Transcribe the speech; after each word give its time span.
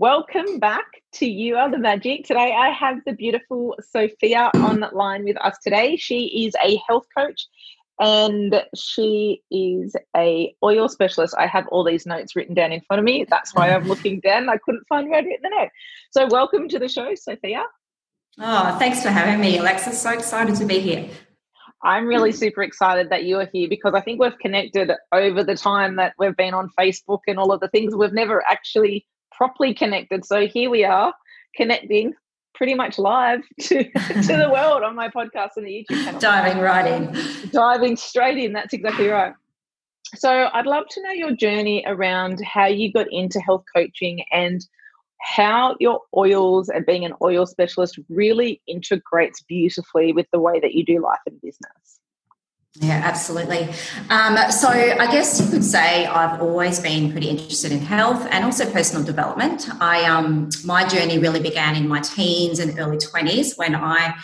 Welcome 0.00 0.58
back 0.58 1.02
to 1.16 1.26
You 1.26 1.56
Are 1.56 1.70
the 1.70 1.76
Magic. 1.76 2.24
Today 2.24 2.54
I 2.58 2.70
have 2.70 3.04
the 3.04 3.12
beautiful 3.12 3.76
Sophia 3.86 4.50
online 4.54 5.24
with 5.24 5.36
us 5.44 5.58
today. 5.62 5.98
She 5.98 6.46
is 6.46 6.54
a 6.64 6.80
health 6.88 7.04
coach 7.14 7.46
and 7.98 8.64
she 8.74 9.42
is 9.50 9.94
a 10.16 10.54
oil 10.64 10.88
specialist. 10.88 11.34
I 11.36 11.46
have 11.48 11.68
all 11.68 11.84
these 11.84 12.06
notes 12.06 12.34
written 12.34 12.54
down 12.54 12.72
in 12.72 12.80
front 12.80 12.98
of 12.98 13.04
me. 13.04 13.26
That's 13.28 13.54
why 13.54 13.74
I'm 13.74 13.86
looking 13.86 14.20
down. 14.24 14.48
I 14.48 14.56
couldn't 14.56 14.86
find 14.88 15.10
where 15.10 15.20
to 15.20 15.28
hit 15.28 15.40
the 15.42 15.50
note. 15.50 15.68
So 16.12 16.26
welcome 16.28 16.66
to 16.68 16.78
the 16.78 16.88
show, 16.88 17.14
Sophia. 17.14 17.64
Oh, 18.38 18.78
thanks 18.78 19.02
for 19.02 19.10
having 19.10 19.38
me, 19.38 19.58
Alexis. 19.58 20.00
So 20.00 20.12
excited 20.12 20.54
to 20.54 20.64
be 20.64 20.80
here. 20.80 21.10
I'm 21.82 22.06
really 22.06 22.32
super 22.32 22.62
excited 22.62 23.10
that 23.10 23.24
you 23.24 23.38
are 23.38 23.50
here 23.52 23.68
because 23.68 23.92
I 23.92 24.00
think 24.00 24.18
we've 24.18 24.38
connected 24.38 24.92
over 25.12 25.44
the 25.44 25.56
time 25.56 25.96
that 25.96 26.14
we've 26.18 26.36
been 26.38 26.54
on 26.54 26.70
Facebook 26.70 27.20
and 27.26 27.38
all 27.38 27.52
of 27.52 27.60
the 27.60 27.68
things. 27.68 27.94
We've 27.94 28.14
never 28.14 28.42
actually 28.48 29.06
properly 29.40 29.72
connected. 29.72 30.22
So 30.22 30.46
here 30.46 30.68
we 30.68 30.84
are 30.84 31.14
connecting 31.56 32.12
pretty 32.54 32.74
much 32.74 32.98
live 32.98 33.40
to, 33.60 33.84
to 33.84 34.36
the 34.36 34.50
world 34.52 34.82
on 34.82 34.94
my 34.94 35.08
podcast 35.08 35.52
and 35.56 35.66
the 35.66 35.70
YouTube 35.90 36.04
channel. 36.04 36.20
Diving 36.20 36.62
right 36.62 36.86
in. 36.86 37.50
Diving 37.50 37.96
straight 37.96 38.36
in. 38.36 38.52
That's 38.52 38.74
exactly 38.74 39.08
right. 39.08 39.32
So 40.14 40.50
I'd 40.52 40.66
love 40.66 40.84
to 40.90 41.02
know 41.02 41.12
your 41.12 41.30
journey 41.30 41.82
around 41.86 42.42
how 42.44 42.66
you 42.66 42.92
got 42.92 43.06
into 43.10 43.40
health 43.40 43.64
coaching 43.74 44.22
and 44.30 44.60
how 45.22 45.74
your 45.80 46.00
oils 46.14 46.68
and 46.68 46.84
being 46.84 47.06
an 47.06 47.14
oil 47.22 47.46
specialist 47.46 47.98
really 48.10 48.60
integrates 48.68 49.40
beautifully 49.40 50.12
with 50.12 50.26
the 50.34 50.40
way 50.40 50.60
that 50.60 50.74
you 50.74 50.84
do 50.84 51.00
life 51.02 51.20
and 51.26 51.40
business. 51.40 52.00
Yeah, 52.76 53.00
absolutely. 53.04 53.68
Um, 54.10 54.36
so 54.50 54.68
I 54.68 55.10
guess 55.10 55.40
you 55.40 55.50
could 55.50 55.64
say 55.64 56.06
I've 56.06 56.40
always 56.40 56.78
been 56.78 57.10
pretty 57.10 57.28
interested 57.28 57.72
in 57.72 57.80
health 57.80 58.26
and 58.30 58.44
also 58.44 58.70
personal 58.70 59.04
development. 59.04 59.68
I 59.80 60.04
um, 60.04 60.50
my 60.64 60.86
journey 60.86 61.18
really 61.18 61.40
began 61.40 61.74
in 61.74 61.88
my 61.88 62.00
teens 62.00 62.60
and 62.60 62.78
early 62.78 62.98
twenties 62.98 63.56
when 63.56 63.74
I 63.74 64.14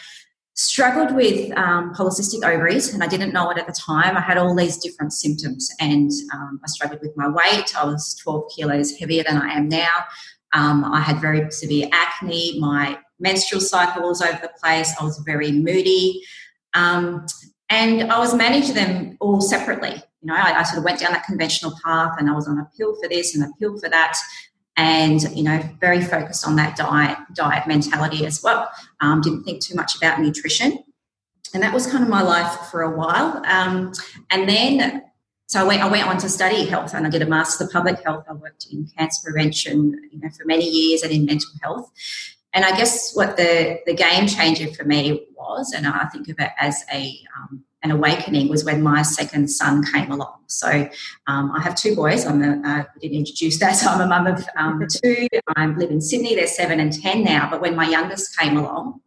struggled 0.55 1.15
with 1.15 1.53
um, 1.59 1.93
polycystic 1.93 2.43
ovaries 2.45 2.95
and 2.95 3.03
I 3.03 3.09
didn't 3.09 3.33
know 3.33 3.51
it 3.51 3.59
at 3.59 3.67
the 3.67 3.73
time. 3.73 4.17
I 4.17 4.21
had 4.21 4.39
all 4.39 4.55
these 4.55 4.79
different 4.79 5.13
symptoms 5.13 5.69
and 5.81 6.11
um, 6.33 6.61
I 6.65 6.69
struggled 6.69 7.03
with 7.03 7.15
my 7.17 7.29
weight. 7.29 7.77
I 7.77 7.85
was 7.85 8.15
12 8.23 8.45
kilos 8.57 8.93
heavier 8.97 9.25
than 9.25 9.37
I 9.37 9.55
am 9.55 9.69
now. 9.69 10.07
Um, 10.55 10.85
I 10.85 11.01
had 11.01 11.21
very 11.21 11.51
severe 11.51 11.89
acne. 11.93 12.59
My 12.59 12.99
menstrual 13.21 13.61
cycle 13.61 14.09
was 14.09 14.23
over 14.23 14.39
the 14.41 14.51
place. 14.59 14.95
I 14.99 15.05
was 15.05 15.19
very 15.27 15.53
moody. 15.53 16.23
Um, 16.73 17.27
and 17.69 18.11
I 18.13 18.19
was 18.19 18.35
managing 18.35 18.75
them 18.75 19.17
all 19.21 19.41
separately. 19.41 20.03
You 20.23 20.29
know, 20.29 20.35
I, 20.35 20.61
I, 20.61 20.63
sort 20.63 20.79
of 20.79 20.85
went 20.85 21.01
down 21.01 21.13
that 21.13 21.25
conventional 21.25 21.73
path 21.85 22.17
and 22.19 22.31
I 22.31 22.33
was 22.33 22.49
on 22.49 22.59
a 22.59 22.69
pill 22.77 22.97
for 23.01 23.09
this 23.09 23.35
and 23.35 23.45
a 23.45 23.53
pill 23.59 23.79
for 23.79 23.89
that. 23.89 24.17
And, 24.77 25.23
you 25.35 25.43
know, 25.43 25.61
very 25.81 26.03
focused 26.03 26.47
on 26.47 26.57
that 26.57 26.77
diet, 26.77 27.19
diet 27.35 27.67
mentality 27.67 28.27
as 28.27 28.43
well. 28.43 28.71
Um, 29.01 29.21
didn't 29.21 29.45
think 29.45 29.63
too 29.63 29.75
much 29.75 29.97
about 29.97 30.21
nutrition. 30.21 30.85
And 31.55 31.63
that 31.63 31.73
was 31.73 31.87
kind 31.87 32.03
of 32.03 32.11
my 32.11 32.23
life 32.23 32.71
for 32.71 32.83
a 32.83 32.97
while. 32.97 33.43
Um, 33.47 33.93
and 34.31 34.49
then, 34.49 35.03
so 35.47 35.61
I 35.61 35.65
went, 35.65 35.83
I 35.83 35.89
went 35.89 36.07
on 36.07 36.19
to 36.19 36.29
study 36.29 36.67
health 36.67 36.93
and 36.93 37.07
I 37.07 37.11
did 37.11 37.23
a 37.23 37.27
master's 37.27 37.69
of 37.69 37.73
Public 37.73 38.03
Health. 38.05 38.25
I 38.29 38.35
worked 38.35 38.67
in 38.71 38.89
cancer 38.99 39.21
prevention, 39.25 39.99
you 40.11 40.21
know, 40.21 40.29
for 40.31 40.45
many 40.45 40.69
years 40.69 41.03
and 41.03 41.13
in 41.13 41.25
mental 41.25 41.51
health. 41.63 41.91
And 42.57 42.65
I 42.65 42.75
guess 42.75 43.15
what 43.15 43.37
the, 43.37 43.81
the 43.85 43.93
game 43.93 44.27
changer 44.27 44.73
for 44.73 44.85
me 44.85 45.27
was, 45.37 45.75
and 45.77 45.87
I 45.87 46.07
think 46.07 46.31
of 46.31 46.37
it 46.39 46.51
as 46.59 46.83
a 46.91 47.15
um, 47.37 47.63
an 47.83 47.91
awakening, 47.91 48.49
was 48.49 48.65
when 48.65 48.83
my 48.83 49.03
second 49.03 49.49
son 49.49 49.85
came 49.93 50.11
along. 50.11 50.39
So 50.47 50.89
um, 51.27 51.53
I 51.55 51.61
have 51.61 51.77
two 51.77 51.95
boys. 51.95 52.25
I'm 52.25 52.43
a, 52.43 52.67
uh, 52.67 52.83
I 52.83 52.87
didn't 52.99 53.19
introduce 53.19 53.59
that. 53.59 53.73
So 53.77 53.89
I'm 53.89 54.01
a 54.01 54.07
mum 54.07 54.27
of 54.27 54.49
um, 54.57 54.83
two. 55.05 55.29
I 55.55 55.67
live 55.67 55.91
in 55.91 56.01
Sydney. 56.01 56.35
They're 56.35 56.47
seven 56.47 56.81
and 56.81 56.91
ten 56.95 57.23
now. 57.23 57.47
But 57.51 57.61
when 57.61 57.77
my 57.77 57.87
youngest 57.87 58.39
came 58.39 58.57
along, 58.57 59.03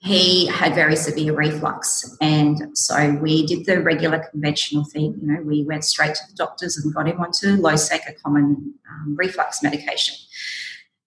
he 0.00 0.48
had 0.48 0.74
very 0.74 0.96
severe 0.96 1.32
reflux. 1.32 2.14
And 2.20 2.76
so 2.76 3.18
we 3.22 3.46
did 3.46 3.64
the 3.64 3.80
regular 3.80 4.18
conventional 4.30 4.84
thing. 4.84 5.18
You 5.22 5.32
know, 5.32 5.42
we 5.42 5.64
went 5.64 5.84
straight 5.84 6.14
to 6.14 6.20
the 6.28 6.36
doctors 6.36 6.76
and 6.76 6.92
got 6.94 7.08
him 7.08 7.22
onto 7.22 7.56
Losec, 7.56 8.06
a 8.06 8.12
common 8.12 8.74
um, 8.90 9.16
reflux 9.16 9.62
medication 9.62 10.14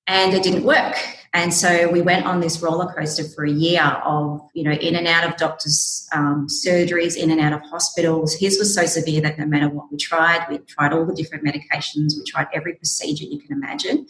and 0.07 0.33
it 0.33 0.43
didn't 0.43 0.63
work. 0.63 0.95
And 1.33 1.53
so 1.53 1.89
we 1.89 2.01
went 2.01 2.25
on 2.25 2.41
this 2.41 2.61
roller 2.61 2.91
coaster 2.93 3.23
for 3.23 3.45
a 3.45 3.49
year 3.49 3.81
of, 3.81 4.41
you 4.53 4.63
know, 4.63 4.71
in 4.71 4.95
and 4.95 5.07
out 5.07 5.23
of 5.23 5.37
doctors' 5.37 6.05
um, 6.11 6.47
surgeries, 6.47 7.15
in 7.15 7.31
and 7.31 7.39
out 7.39 7.53
of 7.53 7.61
hospitals. 7.61 8.35
His 8.35 8.59
was 8.59 8.75
so 8.75 8.85
severe 8.85 9.21
that 9.21 9.39
no 9.39 9.45
matter 9.45 9.69
what 9.69 9.89
we 9.89 9.97
tried, 9.97 10.45
we 10.49 10.57
tried 10.57 10.91
all 10.91 11.05
the 11.05 11.13
different 11.13 11.45
medications, 11.45 12.17
we 12.17 12.23
tried 12.27 12.47
every 12.53 12.73
procedure 12.73 13.23
you 13.23 13.39
can 13.39 13.53
imagine. 13.53 14.07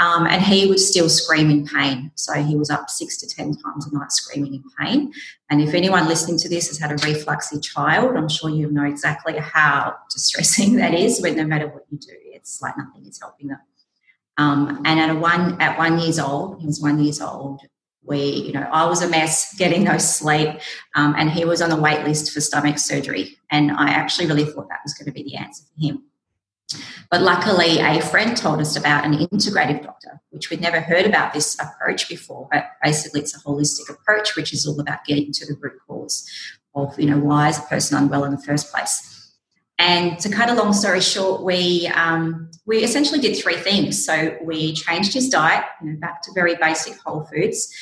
Um, 0.00 0.26
and 0.26 0.42
he 0.42 0.66
would 0.66 0.80
still 0.80 1.08
scream 1.08 1.50
in 1.50 1.66
pain. 1.66 2.10
So 2.14 2.34
he 2.42 2.56
was 2.56 2.70
up 2.70 2.88
six 2.88 3.16
to 3.18 3.28
10 3.28 3.54
times 3.56 3.86
a 3.86 3.94
night 3.94 4.12
screaming 4.12 4.54
in 4.54 4.64
pain. 4.78 5.12
And 5.50 5.60
if 5.62 5.74
anyone 5.74 6.08
listening 6.08 6.38
to 6.38 6.48
this 6.48 6.68
has 6.68 6.78
had 6.78 6.90
a 6.90 6.96
refluxy 6.96 7.62
child, 7.62 8.16
I'm 8.16 8.28
sure 8.28 8.48
you 8.48 8.70
know 8.70 8.84
exactly 8.84 9.36
how 9.38 9.94
distressing 10.10 10.76
that 10.76 10.94
is 10.94 11.20
when 11.22 11.36
no 11.36 11.44
matter 11.44 11.68
what 11.68 11.84
you 11.90 11.98
do, 11.98 12.14
it's 12.24 12.60
like 12.60 12.76
nothing 12.76 13.06
is 13.06 13.18
helping 13.20 13.48
them. 13.48 13.60
Um, 14.40 14.80
and 14.86 14.98
at 14.98 15.10
a 15.10 15.14
one 15.14 15.60
at 15.60 15.76
one 15.76 15.98
years 15.98 16.18
old, 16.18 16.60
he 16.60 16.66
was 16.66 16.80
one 16.80 16.98
years 16.98 17.20
old. 17.20 17.60
We, 18.02 18.22
you 18.46 18.52
know, 18.54 18.66
I 18.72 18.86
was 18.86 19.02
a 19.02 19.08
mess 19.08 19.54
getting 19.58 19.84
no 19.84 19.98
sleep, 19.98 20.48
um, 20.94 21.14
and 21.18 21.30
he 21.30 21.44
was 21.44 21.60
on 21.60 21.68
the 21.68 21.76
wait 21.76 22.02
list 22.04 22.32
for 22.32 22.40
stomach 22.40 22.78
surgery. 22.78 23.36
And 23.50 23.70
I 23.70 23.90
actually 23.90 24.28
really 24.28 24.46
thought 24.46 24.70
that 24.70 24.80
was 24.82 24.94
going 24.94 25.06
to 25.06 25.12
be 25.12 25.22
the 25.22 25.36
answer 25.36 25.64
for 25.64 25.86
him. 25.86 26.04
But 27.10 27.20
luckily, 27.20 27.80
a 27.80 28.00
friend 28.00 28.34
told 28.34 28.60
us 28.60 28.76
about 28.76 29.04
an 29.04 29.12
integrative 29.12 29.82
doctor, 29.82 30.22
which 30.30 30.48
we'd 30.48 30.62
never 30.62 30.80
heard 30.80 31.04
about 31.04 31.34
this 31.34 31.58
approach 31.60 32.08
before. 32.08 32.48
But 32.50 32.64
basically, 32.82 33.20
it's 33.20 33.36
a 33.36 33.40
holistic 33.40 33.90
approach, 33.90 34.36
which 34.36 34.54
is 34.54 34.66
all 34.66 34.80
about 34.80 35.04
getting 35.04 35.32
to 35.32 35.46
the 35.46 35.58
root 35.60 35.78
cause 35.86 36.26
of, 36.74 36.98
you 36.98 37.10
know, 37.10 37.18
why 37.18 37.50
is 37.50 37.58
a 37.58 37.62
person 37.62 37.98
unwell 37.98 38.24
in 38.24 38.30
the 38.30 38.38
first 38.38 38.72
place. 38.72 39.19
And 39.80 40.18
to 40.18 40.28
cut 40.28 40.50
a 40.50 40.54
long 40.54 40.74
story 40.74 41.00
short, 41.00 41.42
we 41.42 41.86
um, 41.94 42.50
we 42.66 42.84
essentially 42.84 43.18
did 43.18 43.34
three 43.36 43.56
things. 43.56 44.04
So 44.04 44.36
we 44.42 44.74
changed 44.74 45.14
his 45.14 45.30
diet, 45.30 45.64
you 45.82 45.90
know, 45.90 45.98
back 45.98 46.20
to 46.22 46.32
very 46.34 46.54
basic 46.56 46.98
whole 47.00 47.24
foods. 47.24 47.74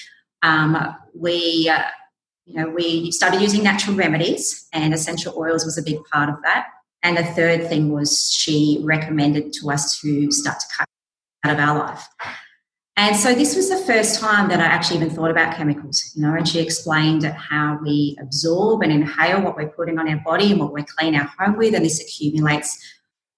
Um, 0.43 0.95
we 1.13 1.69
uh, 1.69 1.83
you 2.47 2.55
know 2.55 2.71
we 2.71 3.11
started 3.11 3.41
using 3.41 3.65
natural 3.65 3.97
remedies, 3.97 4.69
and 4.73 4.95
essential 4.95 5.35
oils 5.37 5.65
was 5.65 5.77
a 5.77 5.83
big 5.83 5.99
part 6.05 6.29
of 6.29 6.37
that. 6.45 6.69
And 7.03 7.17
the 7.17 7.25
third 7.25 7.69
thing 7.69 7.91
was 7.91 8.33
she 8.33 8.79
recommended 8.85 9.53
to 9.55 9.71
us 9.71 10.01
to 10.01 10.31
start 10.31 10.61
to 10.61 10.67
cut 10.77 10.87
out 11.45 11.53
of 11.53 11.59
our 11.59 11.79
life. 11.81 12.07
And 12.99 13.17
so 13.17 13.33
this 13.33 13.55
was 13.55 13.69
the 13.69 13.77
first 13.77 14.19
time 14.19 14.49
that 14.49 14.59
I 14.59 14.65
actually 14.65 14.97
even 14.97 15.11
thought 15.11 15.31
about 15.31 15.55
chemicals, 15.55 16.13
you 16.17 16.23
know, 16.23 16.35
and 16.35 16.49
she 16.49 16.59
explained 16.59 17.23
how 17.23 17.79
we 17.81 18.19
absorb 18.21 18.83
and 18.83 18.91
inhale 18.91 19.41
what 19.41 19.55
we're 19.55 19.69
putting 19.69 20.01
on 20.01 20.09
our 20.09 20.21
body 20.25 20.51
and 20.51 20.59
what 20.59 20.73
we 20.73 20.83
clean 20.83 21.15
our 21.15 21.33
home 21.39 21.57
with, 21.57 21.77
and 21.77 21.85
this 21.85 22.01
accumulates 22.01 22.77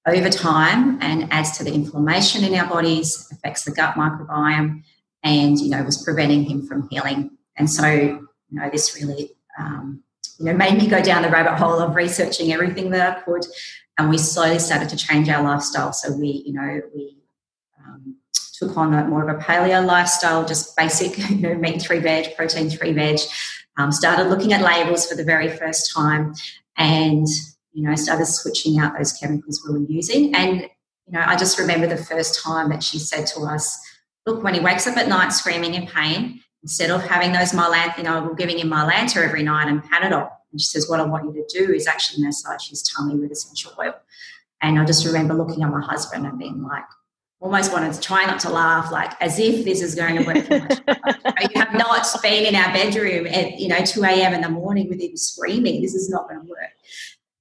over 0.06 0.30
time 0.30 0.98
and 1.02 1.30
adds 1.30 1.58
to 1.58 1.64
the 1.64 1.74
inflammation 1.74 2.42
in 2.42 2.54
our 2.54 2.66
bodies, 2.66 3.28
affects 3.32 3.64
the 3.64 3.70
gut 3.70 3.96
microbiome, 3.96 4.82
and 5.22 5.58
you 5.60 5.68
know, 5.68 5.82
was 5.82 6.02
preventing 6.02 6.44
him 6.44 6.66
from 6.66 6.88
healing. 6.88 7.30
And 7.58 7.70
so, 7.70 7.86
you 7.86 8.28
know, 8.50 8.70
this 8.72 8.96
really 8.98 9.36
um, 9.58 10.02
you 10.38 10.46
know, 10.46 10.54
made 10.54 10.78
me 10.78 10.88
go 10.88 11.02
down 11.02 11.20
the 11.20 11.28
rabbit 11.28 11.62
hole 11.62 11.80
of 11.80 11.94
researching 11.94 12.50
everything 12.50 12.88
that 12.92 13.18
I 13.18 13.20
could. 13.20 13.44
And 13.98 14.08
we 14.08 14.16
slowly 14.16 14.58
started 14.58 14.88
to 14.88 14.96
change 14.96 15.28
our 15.28 15.42
lifestyle. 15.42 15.92
So 15.92 16.16
we, 16.16 16.44
you 16.46 16.54
know, 16.54 16.80
we 16.94 17.18
um, 17.78 18.16
took 18.60 18.76
on 18.76 18.94
a, 18.94 19.06
more 19.06 19.28
of 19.28 19.34
a 19.34 19.40
paleo 19.40 19.84
lifestyle, 19.84 20.46
just 20.46 20.76
basic, 20.76 21.18
you 21.30 21.36
know, 21.36 21.54
meat 21.54 21.82
three 21.82 21.98
veg, 21.98 22.36
protein 22.36 22.70
three 22.70 22.92
veg. 22.92 23.18
Um, 23.78 23.90
started 23.90 24.28
looking 24.28 24.52
at 24.52 24.62
labels 24.62 25.06
for 25.06 25.14
the 25.14 25.24
very 25.24 25.48
first 25.48 25.92
time, 25.94 26.34
and 26.76 27.26
you 27.72 27.88
know, 27.88 27.94
started 27.94 28.26
switching 28.26 28.78
out 28.78 28.96
those 28.96 29.12
chemicals 29.12 29.62
we 29.66 29.78
were 29.78 29.86
using. 29.86 30.34
And 30.34 30.62
you 30.62 31.12
know, 31.12 31.22
I 31.24 31.36
just 31.36 31.58
remember 31.58 31.86
the 31.86 31.96
first 31.96 32.42
time 32.42 32.68
that 32.70 32.82
she 32.82 32.98
said 32.98 33.26
to 33.28 33.40
us, 33.40 33.78
"Look, 34.26 34.42
when 34.42 34.54
he 34.54 34.60
wakes 34.60 34.86
up 34.86 34.96
at 34.96 35.08
night 35.08 35.30
screaming 35.30 35.74
in 35.74 35.86
pain, 35.86 36.40
instead 36.62 36.90
of 36.90 37.02
having 37.02 37.32
those 37.32 37.52
Mylanta, 37.52 37.96
you 37.96 38.04
know, 38.04 38.34
giving 38.36 38.58
him 38.58 38.68
Mylanta 38.68 39.24
every 39.24 39.42
night 39.42 39.68
and 39.68 39.82
Panadol." 39.82 40.30
And 40.52 40.60
she 40.60 40.66
says, 40.66 40.88
What 40.88 41.00
I 41.00 41.04
want 41.04 41.24
you 41.24 41.32
to 41.32 41.58
do 41.66 41.72
is 41.72 41.86
actually 41.86 42.24
massage 42.24 42.68
his 42.68 42.82
tummy 42.82 43.14
with 43.14 43.30
essential 43.30 43.72
oil. 43.78 43.94
And 44.62 44.78
I 44.78 44.84
just 44.84 45.06
remember 45.06 45.34
looking 45.34 45.62
at 45.62 45.70
my 45.70 45.80
husband 45.80 46.26
and 46.26 46.38
being 46.38 46.62
like, 46.62 46.84
almost 47.40 47.72
wanted 47.72 47.92
to 47.92 48.00
try 48.00 48.24
not 48.26 48.38
to 48.40 48.50
laugh, 48.50 48.92
like 48.92 49.12
as 49.20 49.38
if 49.38 49.64
this 49.64 49.80
is 49.80 49.94
going 49.94 50.16
to 50.16 50.24
work. 50.24 50.48
you 51.50 51.60
have 51.60 51.74
not 51.74 52.06
been 52.22 52.44
in 52.44 52.54
our 52.54 52.72
bedroom 52.72 53.26
at 53.26 53.58
you 53.58 53.68
know 53.68 53.82
2 53.82 54.04
a.m. 54.04 54.34
in 54.34 54.42
the 54.42 54.48
morning 54.48 54.88
with 54.88 55.00
him 55.00 55.16
screaming. 55.16 55.82
This 55.82 55.94
is 55.94 56.10
not 56.10 56.28
going 56.28 56.40
to 56.40 56.46
work. 56.46 56.70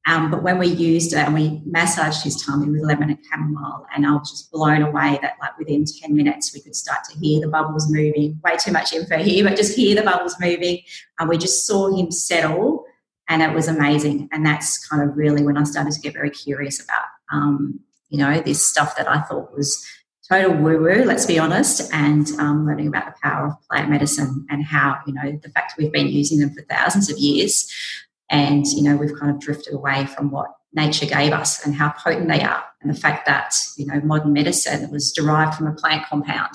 Um, 0.08 0.32
but 0.32 0.42
when 0.42 0.58
we 0.58 0.68
used 0.68 1.14
it 1.14 1.20
and 1.20 1.36
we 1.36 1.62
massaged 1.66 2.24
his 2.24 2.44
tummy 2.44 2.70
with 2.70 2.82
lemon 2.82 3.12
and 3.12 3.20
chamomile, 3.30 3.86
and 3.94 4.08
I 4.08 4.14
was 4.14 4.32
just 4.32 4.52
blown 4.52 4.82
away 4.82 5.20
that 5.22 5.36
like 5.40 5.58
within 5.60 5.86
10 5.86 6.16
minutes 6.16 6.54
we 6.54 6.62
could 6.62 6.76
start 6.76 7.00
to 7.10 7.20
hear 7.20 7.42
the 7.42 7.48
bubbles 7.48 7.92
moving. 7.92 8.40
Way 8.44 8.58
too 8.58 8.72
much 8.72 8.94
info 8.94 9.18
here, 9.18 9.44
but 9.44 9.58
just 9.58 9.76
hear 9.76 9.96
the 9.96 10.02
bubbles 10.02 10.36
moving. 10.40 10.80
And 11.20 11.30
we 11.30 11.38
just 11.38 11.68
saw 11.68 11.96
him 11.96 12.10
settle 12.10 12.86
and 13.28 13.44
it 13.44 13.54
was 13.54 13.68
amazing. 13.68 14.30
And 14.32 14.44
that's 14.46 14.88
kind 14.88 15.08
of 15.08 15.16
really 15.16 15.44
when 15.44 15.58
I 15.58 15.64
started 15.64 15.94
to 15.94 16.02
get 16.02 16.14
very 16.14 16.32
curious 16.32 16.84
about, 16.84 17.06
um, 17.32 17.82
you 18.10 18.18
know, 18.18 18.42
this 18.42 18.66
stuff 18.66 18.96
that 18.98 19.08
I 19.08 19.22
thought 19.22 19.56
was 19.56 19.86
total 20.30 20.56
woo 20.56 20.80
woo, 20.80 21.04
let's 21.06 21.26
be 21.26 21.40
honest, 21.40 21.92
and 21.94 22.30
um, 22.40 22.66
learning 22.66 22.88
about 22.88 23.06
the 23.06 23.20
power 23.24 23.48
of 23.48 23.54
plant 23.70 23.90
medicine 23.90 24.46
and 24.50 24.64
how, 24.64 24.98
you 25.08 25.14
know, 25.14 25.40
the 25.42 25.50
fact 25.50 25.74
we've 25.78 25.92
been 25.92 26.08
using 26.08 26.40
them 26.40 26.54
for 26.54 26.62
thousands 26.64 27.10
of 27.10 27.18
years 27.18 27.72
and, 28.30 28.66
you 28.68 28.84
know, 28.84 28.96
we've 28.96 29.18
kind 29.18 29.32
of 29.32 29.40
drifted 29.40 29.74
away 29.74 30.06
from 30.06 30.30
what 30.30 30.54
nature 30.74 31.08
gave 31.08 31.34
us 31.34 31.66
and 31.66 31.74
how 31.74 31.90
potent 31.90 32.28
they 32.28 32.42
are. 32.42 32.64
And 32.82 32.94
the 32.94 33.00
fact 33.00 33.26
that, 33.26 33.56
you 33.76 33.88
know, 33.88 34.00
modern 34.02 34.34
medicine 34.34 34.90
was 34.92 35.12
derived 35.12 35.56
from 35.56 35.68
a 35.68 35.74
plant 35.74 36.06
compound. 36.06 36.54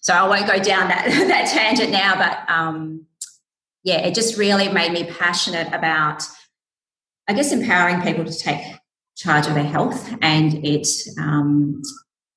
So 0.00 0.14
I 0.14 0.26
won't 0.26 0.46
go 0.46 0.58
down 0.58 0.88
that, 0.88 1.04
that 1.28 1.50
tangent 1.52 1.90
now, 1.90 2.16
but 2.16 2.50
um, 2.52 3.06
yeah, 3.84 3.98
it 3.98 4.14
just 4.14 4.38
really 4.38 4.68
made 4.68 4.92
me 4.92 5.04
passionate 5.04 5.68
about, 5.74 6.22
I 7.28 7.34
guess, 7.34 7.52
empowering 7.52 8.00
people 8.00 8.24
to 8.24 8.32
take 8.32 8.79
charge 9.20 9.46
of 9.46 9.54
their 9.54 9.64
health. 9.64 10.12
And 10.22 10.64
it, 10.64 10.86
um, 11.18 11.82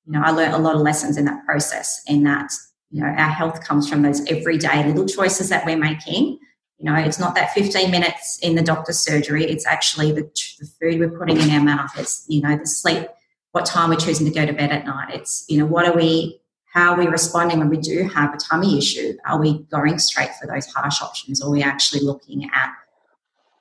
you 0.04 0.12
know, 0.12 0.22
I 0.22 0.30
learned 0.30 0.54
a 0.54 0.58
lot 0.58 0.74
of 0.74 0.82
lessons 0.82 1.16
in 1.16 1.24
that 1.24 1.44
process. 1.44 2.02
In 2.06 2.24
that, 2.24 2.52
you 2.90 3.00
know, 3.02 3.08
our 3.08 3.30
health 3.30 3.64
comes 3.64 3.88
from 3.88 4.02
those 4.02 4.24
everyday 4.26 4.86
little 4.86 5.06
choices 5.06 5.48
that 5.48 5.64
we're 5.64 5.78
making. 5.78 6.38
You 6.78 6.90
know, 6.90 6.96
it's 6.96 7.18
not 7.18 7.34
that 7.36 7.54
15 7.54 7.90
minutes 7.90 8.38
in 8.42 8.56
the 8.56 8.62
doctor's 8.62 8.98
surgery. 8.98 9.44
It's 9.44 9.66
actually 9.66 10.12
the, 10.12 10.22
the 10.58 10.66
food 10.80 11.00
we're 11.00 11.18
putting 11.18 11.40
in 11.40 11.50
our 11.50 11.60
mouth. 11.60 11.90
It's, 11.96 12.26
you 12.28 12.42
know, 12.42 12.56
the 12.56 12.66
sleep, 12.66 13.08
what 13.52 13.64
time 13.64 13.88
we're 13.88 13.96
choosing 13.96 14.26
to 14.26 14.32
go 14.32 14.44
to 14.44 14.52
bed 14.52 14.70
at 14.70 14.84
night. 14.84 15.14
It's, 15.14 15.44
you 15.48 15.58
know, 15.58 15.66
what 15.66 15.86
are 15.86 15.96
we 15.96 16.40
how 16.74 16.92
are 16.92 16.98
we 16.98 17.06
responding 17.06 17.60
when 17.60 17.68
we 17.68 17.76
do 17.76 18.08
have 18.08 18.34
a 18.34 18.36
tummy 18.36 18.76
issue? 18.76 19.14
Are 19.24 19.40
we 19.40 19.60
going 19.70 19.96
straight 20.00 20.30
for 20.40 20.48
those 20.48 20.66
harsh 20.66 21.00
options 21.00 21.40
or 21.40 21.46
are 21.46 21.52
we 21.52 21.62
actually 21.62 22.00
looking 22.00 22.50
at 22.52 22.72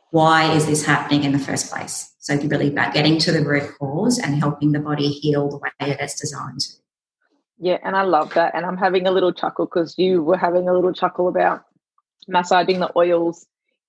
why 0.10 0.52
is 0.52 0.66
this 0.66 0.84
happening 0.84 1.24
in 1.24 1.32
the 1.32 1.38
first 1.38 1.72
place? 1.72 2.13
So 2.24 2.36
really 2.36 2.70
about 2.70 2.94
getting 2.94 3.18
to 3.20 3.34
the 3.34 3.44
root 3.44 3.70
cause 3.78 4.18
and 4.18 4.40
helping 4.40 4.72
the 4.72 4.80
body 4.80 5.10
heal 5.10 5.50
the 5.50 5.58
way 5.58 5.70
that 5.82 6.00
it's 6.00 6.18
designed. 6.18 6.66
Yeah, 7.60 7.80
and 7.84 7.98
I 7.98 8.04
love 8.04 8.34
that. 8.36 8.56
And 8.56 8.66
I'm 8.66 8.78
having 8.78 9.08
a 9.08 9.12
little 9.12 9.34
chuckle 9.34 9.66
because 9.66 9.96
you 9.98 10.24
were 10.24 10.38
having 10.38 10.70
a 10.70 10.74
little 10.74 10.94
chuckle 10.94 11.28
about 11.28 11.66
massaging 12.30 12.80
the 12.80 12.90
oils 12.96 13.46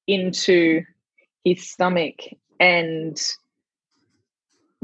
into 0.09 0.83
his 1.45 1.71
stomach 1.71 2.17
and 2.59 3.17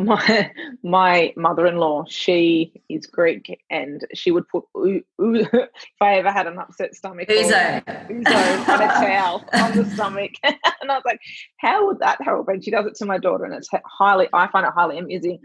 my 0.01 0.51
my 0.83 1.33
mother-in-law 1.37 2.05
she 2.09 2.73
is 2.89 3.07
greek 3.07 3.61
and 3.71 4.07
she 4.15 4.31
would 4.31 4.49
put 4.49 4.65
ooh, 4.77 5.03
ooh, 5.21 5.35
if 5.53 5.69
i 6.01 6.15
ever 6.15 6.33
had 6.33 6.47
an 6.47 6.59
upset 6.59 6.95
stomach 6.95 7.29
ouzo, 7.29 7.85
ouzo 7.85 8.69
on 8.69 8.83
a 8.83 8.87
towel 8.87 9.45
on 9.53 9.77
the 9.77 9.85
stomach. 9.91 10.33
And 10.83 10.91
i 10.91 10.95
was 10.95 11.03
like 11.05 11.21
how 11.59 11.87
would 11.87 11.99
that 11.99 12.23
help? 12.23 12.49
And 12.49 12.65
she 12.65 12.71
does 12.71 12.87
it 12.87 12.95
to 12.97 13.05
my 13.05 13.19
daughter 13.19 13.45
and 13.45 13.55
it's 13.55 13.69
highly 13.85 14.29
i 14.33 14.47
find 14.49 14.67
it 14.67 14.73
highly 14.75 14.99
amusing. 14.99 15.41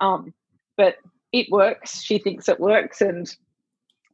Um 0.00 0.32
but 0.76 0.96
it 1.32 1.48
works 1.50 2.00
she 2.02 2.18
thinks 2.18 2.48
it 2.48 2.60
works 2.60 3.00
and 3.00 3.28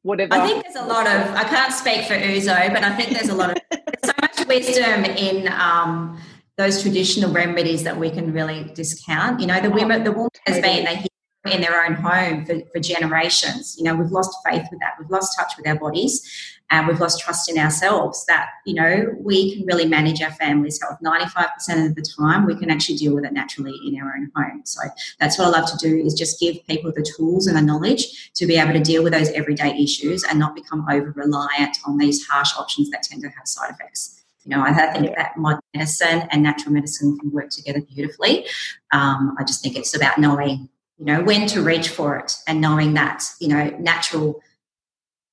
whatever. 0.03 0.35
I 0.35 0.47
think 0.47 0.65
there's 0.65 0.77
a 0.77 0.87
lot 0.87 1.06
of 1.06 1.35
i 1.35 1.45
can't 1.45 1.73
speak 1.73 2.06
for 2.06 2.15
ouzo 2.15 2.73
but 2.73 2.83
i 2.83 2.97
think 2.97 3.11
there's 3.11 3.29
a 3.29 3.35
lot 3.35 3.50
of 3.50 3.59
so 4.05 4.12
much 4.21 4.47
wisdom 4.47 5.05
in 5.05 5.49
um 5.49 6.19
those 6.58 6.82
traditional 6.82 7.32
remedies 7.32 7.82
that 7.84 7.96
we 7.96 8.10
can 8.10 8.32
really 8.32 8.70
discount. 8.75 9.40
You 9.40 9.46
know, 9.46 9.60
the 9.60 9.70
women, 9.70 10.04
the 10.04 10.12
woman 10.12 10.31
has 10.46 10.60
been 10.60 10.84
they 10.84 11.06
in 11.50 11.60
their 11.60 11.84
own 11.84 11.94
home 11.94 12.44
for, 12.44 12.60
for 12.72 12.81
generations. 12.81 13.76
You 13.76 13.84
know, 13.84 13.96
we've 13.96 14.12
lost 14.12 14.37
faith 14.49 14.64
with 14.70 14.81
that. 14.81 14.94
We've 14.99 15.10
lost 15.10 15.37
touch 15.37 15.52
with 15.56 15.66
our 15.66 15.76
bodies 15.76 16.22
and 16.70 16.87
we've 16.87 17.00
lost 17.00 17.20
trust 17.20 17.50
in 17.50 17.58
ourselves 17.58 18.25
that, 18.26 18.50
you 18.64 18.75
know, 18.75 19.06
we 19.19 19.56
can 19.56 19.66
really 19.66 19.87
manage 19.87 20.22
our 20.22 20.31
family's 20.31 20.81
health. 20.81 20.99
95% 21.04 21.88
of 21.88 21.94
the 21.96 22.06
time, 22.16 22.46
we 22.46 22.54
can 22.54 22.70
actually 22.70 22.96
deal 22.96 23.14
with 23.14 23.25
it 23.25 23.32
naturally 23.32 23.76
in 23.84 24.00
our 24.00 24.14
own 24.16 24.31
home. 24.37 24.62
So 24.64 24.81
that's 25.19 25.37
what 25.37 25.49
I 25.49 25.50
love 25.50 25.70
to 25.70 25.76
do 25.78 25.99
is 25.99 26.14
just 26.14 26.38
give 26.38 26.64
people 26.69 26.93
the 26.94 27.06
tools 27.16 27.49
and 27.49 27.56
the 27.56 27.62
knowledge 27.62 28.32
to 28.34 28.46
be 28.46 28.56
able 28.56 28.72
to 28.72 28.81
deal 28.81 29.02
with 29.02 29.12
those 29.12 29.31
everyday 29.31 29.76
issues 29.76 30.22
and 30.25 30.38
not 30.38 30.54
become 30.54 30.87
over 30.88 31.12
reliant 31.16 31.76
on 31.84 31.99
these 31.99 32.25
harsh 32.26 32.56
options 32.56 32.88
that 32.90 33.02
tend 33.02 33.22
to 33.22 33.28
have 33.28 33.49
side 33.49 33.70
effects. 33.70 34.22
You 34.44 34.56
know, 34.56 34.62
I 34.62 34.73
think 34.93 35.06
yeah. 35.06 35.15
that 35.17 35.37
modern 35.37 35.61
medicine 35.75 36.29
and 36.31 36.43
natural 36.43 36.73
medicine 36.73 37.17
can 37.19 37.31
work 37.31 37.50
together 37.50 37.81
beautifully. 37.81 38.47
Um, 38.93 39.37
I 39.39 39.44
just 39.44 39.62
think 39.62 39.77
it's 39.77 39.94
about 39.94 40.19
knowing, 40.19 40.69
you 40.99 41.05
know, 41.05 41.23
when 41.23 41.47
to 41.49 41.62
reach 41.62 41.89
for 41.89 42.17
it 42.17 42.35
and 42.49 42.61
knowing 42.61 42.94
that, 42.94 43.25
you 43.41 43.49
know, 43.49 43.69
natural 43.79 44.41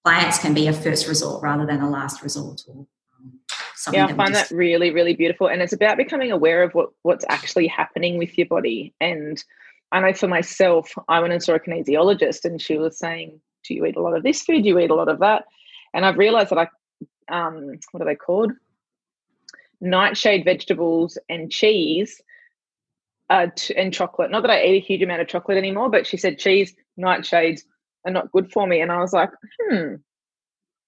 plants 0.05 0.39
can 0.39 0.53
be 0.53 0.67
a 0.67 0.73
first 0.73 1.07
resort 1.07 1.41
rather 1.41 1.65
than 1.65 1.81
a 1.81 1.89
last 1.89 2.21
resort 2.21 2.61
or 2.67 2.85
um, 3.87 3.93
yeah, 3.93 4.05
I 4.05 4.13
find 4.13 4.33
just... 4.33 4.49
that 4.49 4.55
really, 4.55 4.91
really 4.91 5.15
beautiful. 5.15 5.47
And 5.47 5.61
it's 5.61 5.73
about 5.73 5.97
becoming 5.97 6.31
aware 6.31 6.63
of 6.63 6.73
what, 6.73 6.89
what's 7.03 7.25
actually 7.29 7.67
happening 7.67 8.17
with 8.17 8.37
your 8.37 8.47
body. 8.47 8.93
And 8.99 9.43
I 9.91 9.99
know 9.99 10.13
for 10.13 10.27
myself, 10.27 10.93
I 11.07 11.19
went 11.19 11.33
and 11.33 11.41
saw 11.41 11.55
a 11.55 11.59
kinesiologist 11.59 12.45
and 12.45 12.61
she 12.61 12.77
was 12.77 12.97
saying, 12.97 13.39
Do 13.65 13.73
you 13.73 13.85
eat 13.85 13.95
a 13.95 14.01
lot 14.01 14.15
of 14.15 14.23
this 14.23 14.43
food? 14.43 14.63
Do 14.63 14.69
you 14.69 14.79
eat 14.79 14.91
a 14.91 14.95
lot 14.95 15.09
of 15.09 15.19
that? 15.19 15.45
And 15.93 16.05
I've 16.05 16.17
realized 16.17 16.51
that 16.51 16.59
I, 16.59 16.67
um, 17.31 17.79
what 17.91 18.01
are 18.01 18.05
they 18.05 18.15
called? 18.15 18.51
Nightshade 19.81 20.45
vegetables 20.45 21.17
and 21.29 21.51
cheese 21.51 22.21
uh, 23.29 23.47
t- 23.55 23.75
and 23.75 23.93
chocolate. 23.93 24.31
Not 24.31 24.41
that 24.41 24.51
I 24.51 24.63
eat 24.63 24.83
a 24.83 24.85
huge 24.85 25.01
amount 25.01 25.21
of 25.21 25.27
chocolate 25.27 25.57
anymore, 25.57 25.89
but 25.89 26.07
she 26.07 26.17
said 26.17 26.39
cheese, 26.39 26.73
nightshades 26.99 27.61
are 28.05 28.11
not 28.11 28.31
good 28.31 28.51
for 28.51 28.65
me. 28.67 28.81
And 28.81 28.91
I 28.91 28.99
was 28.99 29.13
like, 29.13 29.29
hmm, 29.61 29.95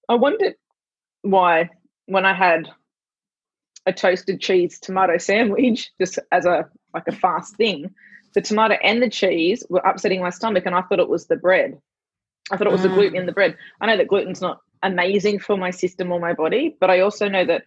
I 0.10 0.16
wondered 0.16 0.56
why 1.22 1.70
when 2.08 2.26
I 2.26 2.34
had 2.34 2.70
a 3.86 3.94
toasted 3.94 4.42
cheese 4.42 4.80
tomato 4.80 5.18
sandwich, 5.18 5.92
just 6.02 6.20
as 6.32 6.46
a 6.46 6.70
like 6.94 7.08
a 7.08 7.14
fast 7.14 7.56
thing, 7.56 7.92
the 8.34 8.42
tomato 8.42 8.76
and 8.84 9.02
the 9.02 9.10
cheese 9.10 9.64
were 9.70 9.80
upsetting 9.80 10.22
my 10.22 10.30
stomach, 10.30 10.66
and 10.66 10.76
I 10.76 10.82
thought 10.82 11.00
it 11.00 11.10
was 11.10 11.28
the 11.28 11.36
bread. 11.36 11.80
I 12.52 12.58
thought 12.58 12.68
it 12.68 12.74
was 12.74 12.82
mm. 12.82 12.90
the 12.90 12.96
gluten 12.96 13.18
in 13.18 13.26
the 13.26 13.32
bread. 13.32 13.56
I 13.80 13.88
know 13.88 13.98
that 13.98 14.08
gluten's 14.08 14.42
not 14.42 14.60
amazing 14.84 15.40
for 15.40 15.58
my 15.58 15.70
system 15.70 16.12
or 16.12 16.20
my 16.20 16.34
body, 16.34 16.76
but 16.80 16.90
I 16.90 17.02
also 17.02 17.30
know 17.30 17.46
that 17.46 17.64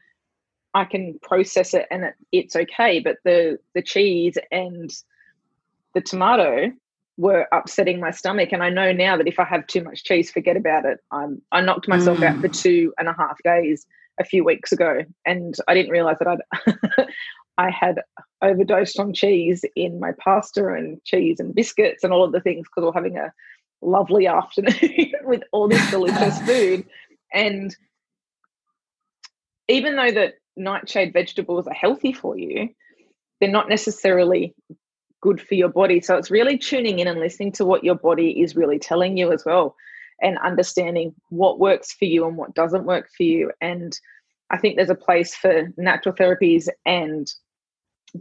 I 0.75 0.85
can 0.85 1.19
process 1.23 1.73
it 1.73 1.87
and 1.90 2.04
it, 2.04 2.14
it's 2.33 2.57
okay. 2.57 3.00
But 3.00 3.19
the 3.25 3.59
the 3.75 3.83
cheese 3.83 4.37
and 4.50 4.90
the 5.95 6.00
tomato 6.00 6.73
were 7.16 7.47
upsetting 7.52 8.00
my 8.00 8.11
stomach, 8.11 8.50
and 8.52 8.62
I 8.62 8.71
know 8.71 8.93
now 8.93 9.16
that 9.16 9.28
if 9.28 9.38
I 9.38 9.45
have 9.45 9.66
too 9.66 9.83
much 9.83 10.04
cheese, 10.04 10.31
forget 10.31 10.57
about 10.57 10.85
it. 10.85 10.99
I'm 11.11 11.40
I 11.52 11.61
knocked 11.61 11.88
myself 11.88 12.19
mm. 12.19 12.26
out 12.26 12.40
for 12.40 12.49
mm. 12.49 12.62
two 12.62 12.93
and 12.99 13.09
a 13.09 13.14
half 13.16 13.37
days 13.45 13.87
a 14.19 14.25
few 14.25 14.45
weeks 14.45 14.73
ago, 14.73 15.00
and 15.25 15.54
I 15.69 15.75
didn't 15.75 15.93
realize 15.93 16.16
that 16.19 16.28
I'd 16.28 17.07
I 17.59 17.71
had 17.71 18.00
overdosed 18.43 18.99
on 18.99 19.14
cheese 19.14 19.64
in 19.76 20.00
my 20.00 20.12
pasta 20.12 20.66
and 20.69 21.02
cheese 21.04 21.38
and 21.38 21.54
biscuits 21.54 22.02
and 22.02 22.12
all 22.12 22.25
of 22.25 22.33
the 22.33 22.40
things 22.40 22.66
because 22.66 22.85
we're 22.85 22.93
having 22.93 23.16
a 23.16 23.33
lovely 23.81 24.26
afternoon 24.26 25.12
with 25.23 25.43
all 25.52 25.69
this 25.69 25.90
delicious 25.90 26.38
food. 26.47 26.85
And 27.33 27.75
even 29.69 29.97
though 29.97 30.11
that 30.12 30.35
nightshade 30.56 31.12
vegetables 31.12 31.66
are 31.66 31.75
healthy 31.75 32.12
for 32.12 32.37
you, 32.38 32.68
they're 33.40 33.50
not 33.50 33.68
necessarily 33.68 34.54
good 35.20 35.40
for 35.40 35.54
your 35.54 35.68
body. 35.68 36.00
So 36.00 36.16
it's 36.16 36.30
really 36.30 36.58
tuning 36.58 36.99
in 36.99 37.08
and 37.08 37.20
listening 37.20 37.52
to 37.52 37.64
what 37.64 37.84
your 37.84 37.94
body 37.94 38.42
is 38.42 38.56
really 38.56 38.78
telling 38.78 39.16
you 39.16 39.32
as 39.32 39.44
well 39.44 39.75
and 40.20 40.38
understanding 40.38 41.14
what 41.30 41.58
works 41.58 41.92
for 41.92 42.04
you 42.04 42.26
and 42.26 42.37
what 42.37 42.54
doesn't 42.54 42.84
work 42.84 43.08
for 43.16 43.23
you. 43.23 43.50
And 43.61 43.99
I 44.50 44.58
think 44.58 44.76
there's 44.76 44.90
a 44.90 44.94
place 44.94 45.34
for 45.34 45.73
natural 45.76 46.14
therapies 46.14 46.68
and 46.84 47.26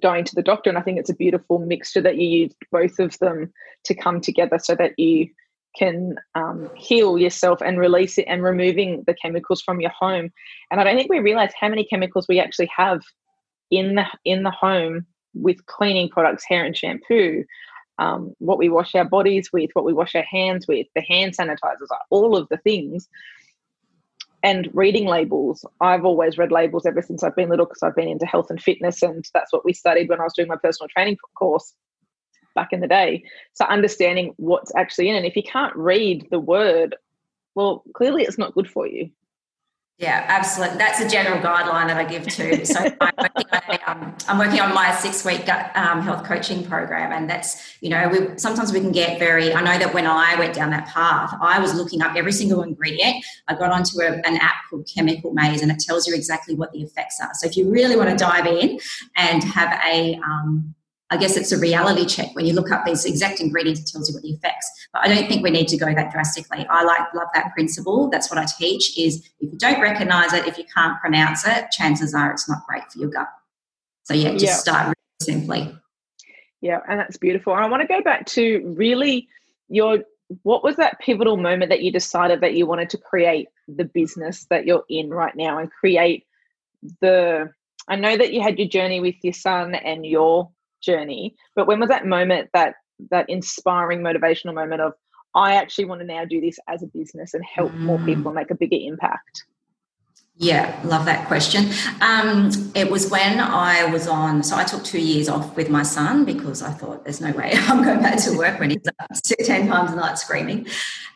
going 0.02 0.24
to 0.26 0.36
the 0.36 0.42
doctor. 0.42 0.70
And 0.70 0.80
I 0.80 0.82
think 0.82 0.98
it's 0.98 1.10
a 1.10 1.16
beautiful 1.16 1.60
mixture 1.60 2.02
that 2.02 2.18
you 2.18 2.28
use 2.28 2.54
both 2.72 3.00
of 3.00 3.18
them 3.20 3.54
to 3.86 3.94
come 3.94 4.22
together 4.22 4.58
so 4.58 4.76
that 4.76 4.98
you 4.98 5.28
can 5.78 6.16
um, 6.36 6.70
heal 6.76 7.18
yourself 7.18 7.62
and 7.62 7.80
release 7.80 8.18
it 8.18 8.26
and 8.28 8.44
removing 8.44 9.04
the 9.08 9.16
chemicals 9.16 9.62
from 9.62 9.82
your 9.82 9.92
home. 9.92 10.32
And 10.70 10.80
I 10.80 10.84
don't 10.84 10.96
think 10.96 11.10
we 11.10 11.20
realize 11.20 11.52
how 11.60 11.70
many 11.70 11.84
chemicals 11.86 12.28
we 12.28 12.40
actually 12.40 12.70
have 12.76 13.02
in 13.72 13.96
the 13.96 14.06
in 14.26 14.44
the 14.44 14.52
home 14.52 15.06
with 15.34 15.66
cleaning 15.66 16.10
products, 16.10 16.46
hair 16.48 16.64
and 16.64 16.78
shampoo, 16.78 17.44
um, 17.98 18.34
what 18.40 18.58
we 18.58 18.70
wash 18.70 18.94
our 18.96 19.06
bodies 19.06 19.50
with, 19.52 19.72
what 19.74 19.86
we 19.86 19.94
wash 19.94 20.16
our 20.16 20.24
hands 20.24 20.68
with, 20.68 20.88
the 20.96 21.02
hand 21.02 21.36
sanitizers, 21.36 21.88
all 22.10 22.38
of 22.38 22.48
the 22.50 22.58
things. 22.58 23.08
and 24.44 24.70
reading 24.74 25.08
labels. 25.08 25.66
I've 25.80 26.04
always 26.04 26.38
read 26.38 26.52
labels 26.52 26.86
ever 26.86 27.02
since 27.02 27.24
I've 27.24 27.36
been 27.36 27.50
little 27.50 27.66
because 27.66 27.82
I've 27.82 27.96
been 27.96 28.10
into 28.10 28.26
health 28.26 28.50
and 28.50 28.62
fitness, 28.62 29.02
and 29.02 29.24
that's 29.34 29.54
what 29.54 29.66
we 29.66 29.74
studied 29.74 30.10
when 30.10 30.20
I 30.20 30.24
was 30.24 30.34
doing 30.34 30.50
my 30.50 30.58
personal 30.62 30.90
training 30.90 31.18
course 31.38 31.74
back 32.56 32.74
in 32.74 32.80
the 32.80 32.88
day. 32.88 33.24
So 33.54 33.66
understanding 33.66 34.34
what's 34.38 34.74
actually 34.76 35.10
in, 35.10 35.16
and 35.16 35.26
if 35.26 35.36
you 35.36 35.44
can't 35.44 35.76
read 35.76 36.28
the 36.32 36.40
word, 36.40 36.96
well, 37.56 37.84
clearly 37.94 38.24
it's 38.24 38.38
not 38.38 38.54
good 38.54 38.70
for 38.70 38.88
you. 38.88 39.10
Yeah, 40.00 40.26
absolutely. 40.28 40.80
That's 40.80 41.00
a 41.00 41.08
general 41.08 41.40
guideline 41.40 41.88
that 41.88 41.98
I 41.98 42.04
give 42.04 42.28
too. 42.28 42.66
So 42.66 42.80
I'm, 43.00 43.14
working 43.18 43.46
on 43.54 43.62
a, 43.70 43.92
um, 43.92 44.16
I'm 44.28 44.38
working 44.40 44.60
on 44.60 44.74
my 44.74 44.92
six 44.96 45.24
week 45.24 45.48
um, 45.78 46.02
health 46.02 46.26
coaching 46.26 46.66
program, 46.66 47.12
and 47.12 47.30
that's 47.30 47.78
you 47.80 47.90
know 47.90 48.10
we, 48.10 48.38
sometimes 48.38 48.74
we 48.74 48.80
can 48.80 48.92
get 48.92 49.20
very. 49.20 49.54
I 49.54 49.62
know 49.62 49.78
that 49.78 49.94
when 49.94 50.08
I 50.08 50.36
went 50.40 50.56
down 50.56 50.72
that 50.72 50.88
path, 50.88 51.36
I 51.40 51.60
was 51.60 51.76
looking 51.76 52.02
up 52.02 52.16
every 52.16 52.32
single 52.32 52.64
ingredient. 52.64 53.24
I 53.48 53.54
got 53.54 53.72
onto 53.72 54.02
a, 54.02 54.14
an 54.28 54.38
app 54.38 54.56
called 54.68 54.90
Chemical 54.94 55.32
Maze, 55.32 55.62
and 55.62 55.72
it 55.72 55.80
tells 55.80 56.08
you 56.08 56.16
exactly 56.16 56.56
what 56.56 56.72
the 56.72 56.82
effects 56.82 57.20
are. 57.22 57.30
So 57.36 57.48
if 57.48 57.56
you 57.56 57.70
really 57.70 57.96
want 57.96 58.10
to 58.10 58.16
dive 58.16 58.48
in 58.48 58.80
and 59.16 59.44
have 59.44 59.80
a 59.86 60.16
um, 60.16 60.74
I 61.14 61.18
guess 61.18 61.38
it's 61.38 61.52
a 61.52 61.60
reality 61.60 62.08
check. 62.08 62.34
When 62.34 62.44
you 62.44 62.54
look 62.54 62.72
up 62.72 62.86
these 62.86 63.06
exact 63.06 63.40
ingredients, 63.40 63.82
it 63.82 63.88
tells 63.88 64.10
you 64.10 64.16
what 64.16 64.24
the 64.24 64.32
effects. 64.32 64.68
But 64.92 65.04
I 65.06 65.14
don't 65.14 65.28
think 65.28 65.44
we 65.44 65.52
need 65.52 65.68
to 65.68 65.78
go 65.78 65.94
that 65.94 66.12
drastically. 66.12 66.66
I 66.68 66.84
like 66.84 67.14
love 67.14 67.28
that 67.36 67.54
principle. 67.54 68.10
That's 68.10 68.32
what 68.32 68.40
I 68.40 68.48
teach 68.58 68.98
is 68.98 69.24
if 69.40 69.54
you 69.54 69.60
don't 69.60 69.80
recognize 69.80 70.34
it, 70.34 70.48
if 70.48 70.58
you 70.58 70.64
can't 70.76 71.00
pronounce 71.00 71.46
it, 71.46 71.70
chances 71.70 72.16
are 72.16 72.32
it's 72.32 72.50
not 72.50 72.66
great 72.68 72.92
for 72.92 72.98
your 72.98 73.12
gut. 73.12 73.28
So 74.06 74.16
yeah, 74.16 74.32
just 74.32 74.44
yeah. 74.44 74.56
start 74.56 74.86
really 74.88 74.96
simply. 75.22 75.78
Yeah, 76.62 76.80
and 76.90 77.00
that's 77.00 77.18
beautiful. 77.18 77.54
And 77.54 77.64
I 77.64 77.70
want 77.70 77.82
to 77.82 77.88
go 77.88 78.02
back 78.02 78.26
to 78.28 78.74
really 78.76 79.28
your 79.70 80.00
what 80.42 80.64
was 80.64 80.78
that 80.78 81.00
pivotal 81.00 81.38
moment 81.38 81.70
that 81.70 81.84
you 81.84 81.92
decided 81.92 82.42
that 82.42 82.56
you 82.56 82.66
wanted 82.66 82.90
to 82.90 82.98
create 82.98 83.50
the 83.68 83.86
business 83.86 84.48
that 84.50 84.66
you're 84.66 84.86
in 84.90 85.12
right 85.12 85.36
now 85.36 85.60
and 85.60 85.72
create 85.72 86.26
the 87.02 87.54
I 87.88 87.98
know 87.98 88.18
that 88.18 88.34
you 88.34 88.42
had 88.42 88.58
your 88.58 88.68
journey 88.68 89.00
with 89.00 89.16
your 89.22 89.34
son 89.34 89.76
and 89.76 90.04
your 90.04 90.50
journey 90.84 91.36
but 91.56 91.68
when 91.68 91.80
was 91.80 91.90
that 91.90 92.06
moment 92.06 92.50
that 92.54 92.76
that 93.10 93.30
inspiring 93.30 94.02
motivational 94.02 94.54
moment 94.54 94.82
of 94.82 94.94
i 95.36 95.56
actually 95.56 95.86
want 95.86 96.00
to 96.00 96.06
now 96.06 96.26
do 96.26 96.42
this 96.42 96.58
as 96.68 96.84
a 96.84 96.88
business 96.88 97.34
and 97.34 97.44
help 97.44 97.72
mm. 97.72 97.80
more 97.80 98.00
people 98.00 98.32
make 98.32 98.52
a 98.52 98.56
bigger 98.56 98.78
impact 98.80 99.46
yeah, 100.36 100.80
love 100.84 101.06
that 101.06 101.28
question. 101.28 101.70
Um, 102.02 102.50
it 102.74 102.90
was 102.90 103.10
when 103.12 103.40
I 103.40 103.86
was 103.86 104.08
on, 104.08 104.42
so 104.42 104.56
I 104.56 104.64
took 104.64 104.84
two 104.84 105.00
years 105.00 105.30
off 105.30 105.56
with 105.56 105.70
my 105.70 105.84
son 105.84 106.26
because 106.26 106.64
I 106.64 106.72
thought 106.72 107.04
there's 107.04 107.22
no 107.22 107.32
way 107.34 107.52
I'm 107.54 107.84
going 107.84 108.02
back 108.02 108.18
to 108.24 108.36
work 108.36 108.60
when 108.60 108.72
he's 108.72 108.88
up 109.00 109.10
10 109.24 109.68
times 109.68 109.92
a 109.92 109.96
night 109.96 110.18
screaming. 110.18 110.66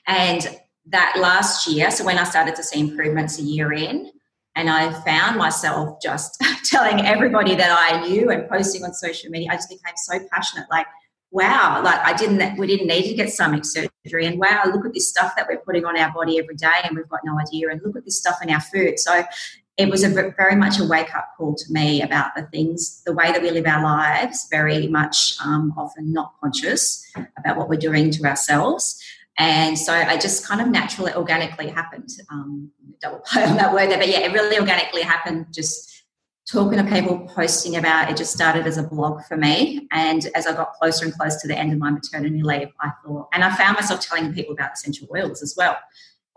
And 0.06 0.48
that 0.86 1.18
last 1.20 1.68
year, 1.68 1.90
so 1.90 2.06
when 2.06 2.20
I 2.20 2.26
started 2.26 2.56
to 2.56 2.64
see 2.64 2.80
improvements 2.80 3.40
a 3.40 3.42
year 3.42 3.74
in, 3.74 4.12
and 4.58 4.72
I 4.72 4.92
found 5.04 5.38
myself 5.38 6.02
just 6.02 6.44
telling 6.66 7.06
everybody 7.06 7.54
that 7.56 7.72
I 7.72 8.06
knew 8.08 8.32
and 8.32 8.50
posting 8.50 8.84
on 8.84 8.94
social 8.94 9.30
media. 9.30 9.50
I 9.52 9.56
just 9.56 9.70
became 9.70 9.94
so 9.96 10.20
passionate, 10.32 10.66
like, 10.72 10.88
wow, 11.30 11.82
like 11.84 12.00
I 12.00 12.14
didn't, 12.14 12.58
we 12.58 12.66
didn't 12.66 12.88
need 12.88 13.08
to 13.08 13.14
get 13.14 13.30
stomach 13.32 13.66
surgery. 13.66 14.26
And 14.26 14.40
wow, 14.40 14.64
look 14.66 14.84
at 14.84 14.94
this 14.94 15.08
stuff 15.08 15.36
that 15.36 15.48
we're 15.48 15.60
putting 15.60 15.86
on 15.86 15.96
our 15.96 16.12
body 16.12 16.40
every 16.40 16.56
day 16.56 16.80
and 16.84 16.98
we've 16.98 17.08
got 17.08 17.20
no 17.24 17.40
idea. 17.40 17.70
And 17.70 17.80
look 17.86 17.96
at 17.96 18.04
this 18.04 18.18
stuff 18.18 18.38
in 18.42 18.50
our 18.50 18.60
food. 18.60 18.98
So 18.98 19.24
it 19.78 19.90
was 19.90 20.04
a 20.04 20.10
very 20.10 20.56
much 20.56 20.80
a 20.80 20.86
wake 20.86 21.14
up 21.16 21.30
call 21.38 21.54
to 21.54 21.66
me 21.72 22.02
about 22.02 22.34
the 22.36 22.42
things, 22.48 23.04
the 23.06 23.14
way 23.14 23.32
that 23.32 23.44
we 23.44 23.52
live 23.52 23.68
our 23.68 23.84
lives, 23.84 24.48
very 24.50 24.88
much 24.88 25.36
um, 25.46 25.72
often 25.78 26.12
not 26.12 26.34
conscious 26.42 27.06
about 27.38 27.58
what 27.58 27.70
we're 27.70 27.78
doing 27.78 28.10
to 28.10 28.26
ourselves. 28.26 29.00
And 29.38 29.78
so 29.78 29.94
I 29.94 30.18
just 30.18 30.48
kind 30.48 30.62
of 30.62 30.68
naturally, 30.68 31.14
organically 31.14 31.70
happened. 31.70 32.10
Um, 32.32 32.72
double 33.02 33.20
play 33.26 33.44
on 33.44 33.58
that 33.58 33.74
word 33.74 33.90
there, 33.92 33.98
but 33.98 34.08
yeah, 34.08 34.20
it 34.20 34.34
really 34.34 34.58
organically 34.58 35.04
happened. 35.04 35.48
Just 35.52 36.06
talking 36.50 36.78
to 36.78 36.84
people, 36.86 37.30
posting 37.36 37.76
about 37.76 38.10
it, 38.10 38.18
just 38.18 38.34
started 38.34 38.66
as 38.66 38.78
a 38.78 38.84
blog 38.84 39.22
for 39.26 39.38
me. 39.38 39.88
And 39.92 40.26
as 40.34 40.48
I 40.48 40.54
got 40.54 40.74
closer 40.74 41.06
and 41.06 41.14
closer 41.14 41.38
to 41.42 41.48
the 41.48 41.58
end 41.58 41.74
of 41.74 41.80
my 41.80 41.92
maternity 41.92 42.42
leave, 42.42 42.70
I 42.82 42.92
thought, 43.04 43.28
and 43.34 43.44
I 43.44 43.54
found 43.56 43.76
myself 43.76 44.02
telling 44.02 44.34
people 44.34 44.54
about 44.54 44.74
essential 44.74 45.08
oils 45.14 45.44
as 45.44 45.56
well. 45.58 45.78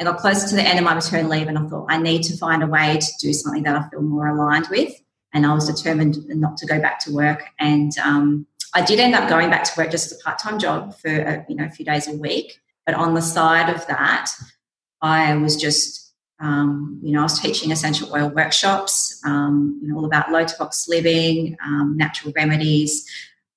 I 0.01 0.05
got 0.05 0.17
closer 0.17 0.49
to 0.49 0.57
the 0.57 0.63
end 0.63 0.79
of 0.79 0.85
my 0.85 0.95
maternity 0.95 1.29
leave, 1.29 1.49
and 1.49 1.59
I 1.59 1.67
thought 1.69 1.87
I 1.91 1.99
need 1.99 2.23
to 2.25 2.37
find 2.39 2.63
a 2.63 2.67
way 2.67 2.99
to 2.99 3.13
do 3.21 3.33
something 3.35 3.63
that 3.65 3.77
I 3.77 3.89
feel 3.91 4.01
more 4.01 4.29
aligned 4.29 4.69
with. 4.69 4.95
And 5.33 5.47
I 5.47 5.55
was 5.55 5.69
determined 5.69 6.17
not 6.29 6.57
to 6.57 6.67
go 6.67 6.81
back 6.81 6.99
to 7.01 7.13
work. 7.13 7.45
And 7.61 7.93
um, 7.99 8.47
I 8.75 8.83
did 8.83 8.99
end 8.99 9.15
up 9.15 9.29
going 9.29 9.51
back 9.51 9.65
to 9.65 9.73
work 9.77 9.91
just 9.91 10.11
as 10.11 10.19
a 10.19 10.25
part-time 10.25 10.59
job 10.59 10.97
for 10.99 11.11
a, 11.11 11.45
you 11.49 11.55
know 11.55 11.67
a 11.67 11.71
few 11.71 11.85
days 11.85 12.09
a 12.09 12.15
week. 12.15 12.59
But 12.91 12.99
on 12.99 13.15
the 13.15 13.23
side 13.23 13.73
of 13.73 13.87
that, 13.87 14.33
I 15.01 15.37
was 15.37 15.55
just, 15.55 16.13
um, 16.41 16.99
you 17.05 17.13
know, 17.13 17.21
I 17.21 17.23
was 17.23 17.39
teaching 17.39 17.71
essential 17.71 18.13
oil 18.13 18.31
workshops, 18.31 19.21
um, 19.25 19.79
you 19.81 19.87
know, 19.87 19.97
all 19.97 20.07
about 20.07 20.33
low 20.33 20.45
tox 20.45 20.89
living, 20.89 21.57
um, 21.65 21.97
natural 21.97 22.33
remedies, 22.35 23.09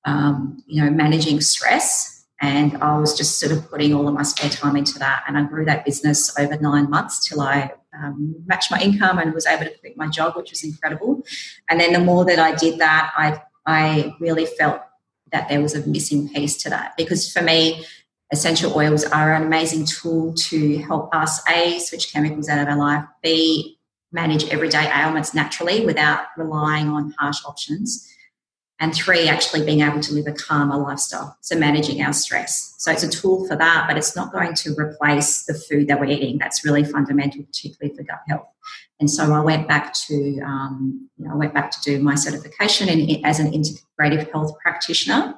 um, 0.05 0.61
you 0.67 0.83
know, 0.83 0.91
managing 0.91 1.41
stress. 1.41 2.27
And 2.41 2.77
I 2.77 2.95
was 2.99 3.17
just 3.17 3.39
sort 3.39 3.51
of 3.51 3.67
putting 3.71 3.91
all 3.91 4.07
of 4.07 4.13
my 4.13 4.21
spare 4.21 4.51
time 4.51 4.75
into 4.75 4.99
that. 4.99 5.23
And 5.27 5.35
I 5.35 5.45
grew 5.45 5.65
that 5.65 5.83
business 5.83 6.37
over 6.37 6.55
nine 6.57 6.91
months 6.91 7.27
till 7.27 7.41
I 7.41 7.71
um, 7.97 8.35
matched 8.45 8.69
my 8.69 8.79
income 8.81 9.17
and 9.17 9.33
was 9.33 9.47
able 9.47 9.65
to 9.65 9.75
quit 9.79 9.97
my 9.97 10.09
job, 10.09 10.35
which 10.35 10.51
was 10.51 10.63
incredible. 10.63 11.23
And 11.71 11.79
then 11.79 11.93
the 11.93 11.99
more 11.99 12.23
that 12.25 12.37
I 12.37 12.53
did 12.53 12.77
that, 12.77 13.11
I, 13.17 13.41
I 13.65 14.13
really 14.19 14.45
felt 14.45 14.81
that 15.31 15.49
there 15.49 15.59
was 15.59 15.73
a 15.73 15.87
missing 15.87 16.29
piece 16.29 16.55
to 16.57 16.69
that 16.69 16.95
because 16.97 17.33
for 17.33 17.41
me, 17.41 17.83
essential 18.33 18.75
oils 18.75 19.05
are 19.05 19.35
an 19.35 19.43
amazing 19.43 19.85
tool 19.85 20.33
to 20.33 20.77
help 20.79 21.13
us 21.15 21.47
a 21.49 21.79
switch 21.79 22.11
chemicals 22.11 22.49
out 22.49 22.59
of 22.59 22.67
our 22.67 22.77
life 22.77 23.05
b 23.21 23.77
manage 24.11 24.49
everyday 24.49 24.91
ailments 24.91 25.33
naturally 25.33 25.85
without 25.85 26.25
relying 26.35 26.89
on 26.89 27.13
harsh 27.17 27.45
options 27.45 28.09
and 28.79 28.93
three 28.93 29.29
actually 29.29 29.63
being 29.63 29.81
able 29.81 30.01
to 30.01 30.13
live 30.13 30.27
a 30.27 30.33
calmer 30.33 30.77
lifestyle. 30.77 31.37
So 31.41 31.55
managing 31.55 32.01
our 32.01 32.11
stress. 32.11 32.73
So 32.79 32.91
it's 32.91 33.03
a 33.03 33.09
tool 33.09 33.47
for 33.47 33.55
that 33.55 33.85
but 33.87 33.97
it's 33.97 34.15
not 34.15 34.33
going 34.33 34.55
to 34.55 34.75
replace 34.77 35.45
the 35.45 35.53
food 35.53 35.87
that 35.87 35.99
we're 35.99 36.09
eating. 36.09 36.39
That's 36.39 36.65
really 36.65 36.83
fundamental 36.83 37.43
particularly 37.43 37.95
for 37.95 38.03
gut 38.03 38.21
health. 38.27 38.47
And 38.99 39.09
so 39.09 39.31
i 39.31 39.41
went 39.41 39.67
back 39.67 39.93
to 40.07 40.39
um, 40.41 41.09
you 41.17 41.25
know, 41.25 41.33
i 41.33 41.37
went 41.37 41.53
back 41.53 41.69
to 41.71 41.81
do 41.81 42.01
my 42.01 42.15
certification 42.15 42.89
in, 42.89 43.23
as 43.23 43.39
an 43.39 43.51
integrative 43.51 44.31
health 44.31 44.57
practitioner 44.59 45.35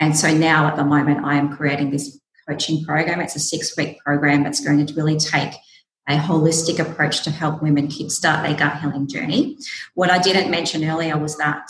and 0.00 0.16
so 0.16 0.32
now 0.32 0.66
at 0.66 0.76
the 0.76 0.84
moment, 0.84 1.24
I 1.24 1.36
am 1.36 1.56
creating 1.56 1.90
this 1.90 2.20
coaching 2.48 2.84
program. 2.84 3.20
It's 3.20 3.36
a 3.36 3.40
six 3.40 3.76
week 3.76 3.98
program 4.04 4.42
that's 4.42 4.60
going 4.60 4.84
to 4.84 4.94
really 4.94 5.18
take 5.18 5.54
a 6.08 6.16
holistic 6.16 6.78
approach 6.78 7.22
to 7.22 7.30
help 7.30 7.62
women 7.62 7.88
kickstart 7.88 8.42
their 8.42 8.56
gut 8.56 8.80
healing 8.80 9.06
journey. 9.06 9.58
What 9.94 10.10
I 10.10 10.18
didn't 10.18 10.50
mention 10.50 10.84
earlier 10.84 11.18
was 11.18 11.36
that 11.36 11.68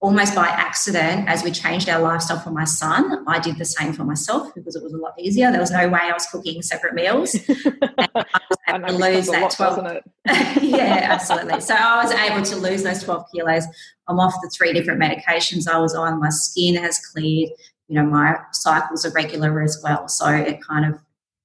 almost 0.00 0.34
by 0.34 0.46
accident, 0.46 1.28
as 1.28 1.42
we 1.42 1.50
changed 1.50 1.88
our 1.88 2.00
lifestyle 2.00 2.38
for 2.38 2.50
my 2.50 2.64
son, 2.64 3.24
I 3.26 3.38
did 3.38 3.58
the 3.58 3.64
same 3.64 3.92
for 3.92 4.04
myself 4.04 4.54
because 4.54 4.76
it 4.76 4.82
was 4.82 4.92
a 4.92 4.98
lot 4.98 5.14
easier. 5.18 5.50
There 5.50 5.60
was 5.60 5.70
no 5.70 5.88
way 5.88 6.00
I 6.02 6.12
was 6.12 6.26
cooking 6.26 6.60
separate 6.62 6.94
meals. 6.94 7.34
I 7.48 8.24
was 8.24 8.58
able 8.68 8.88
to 8.88 8.92
lose 8.92 9.26
that 9.28 9.50
12. 9.50 10.02
yeah, 10.62 11.08
absolutely. 11.10 11.60
So 11.60 11.74
I 11.74 12.04
was 12.04 12.12
able 12.12 12.42
to 12.42 12.56
lose 12.56 12.82
those 12.82 13.02
12 13.02 13.24
kilos. 13.34 13.64
I'm 14.06 14.20
off 14.20 14.34
the 14.42 14.50
three 14.50 14.72
different 14.72 15.00
medications 15.00 15.66
I 15.66 15.78
was 15.78 15.94
on. 15.94 16.20
My 16.20 16.28
skin 16.30 16.76
has 16.76 16.98
cleared. 16.98 17.50
You 17.88 18.02
know, 18.02 18.06
my 18.06 18.36
cycles 18.52 19.06
are 19.06 19.12
regular 19.12 19.62
as 19.62 19.80
well. 19.82 20.08
So 20.08 20.28
it 20.28 20.60
kind 20.62 20.92
of, 20.92 21.00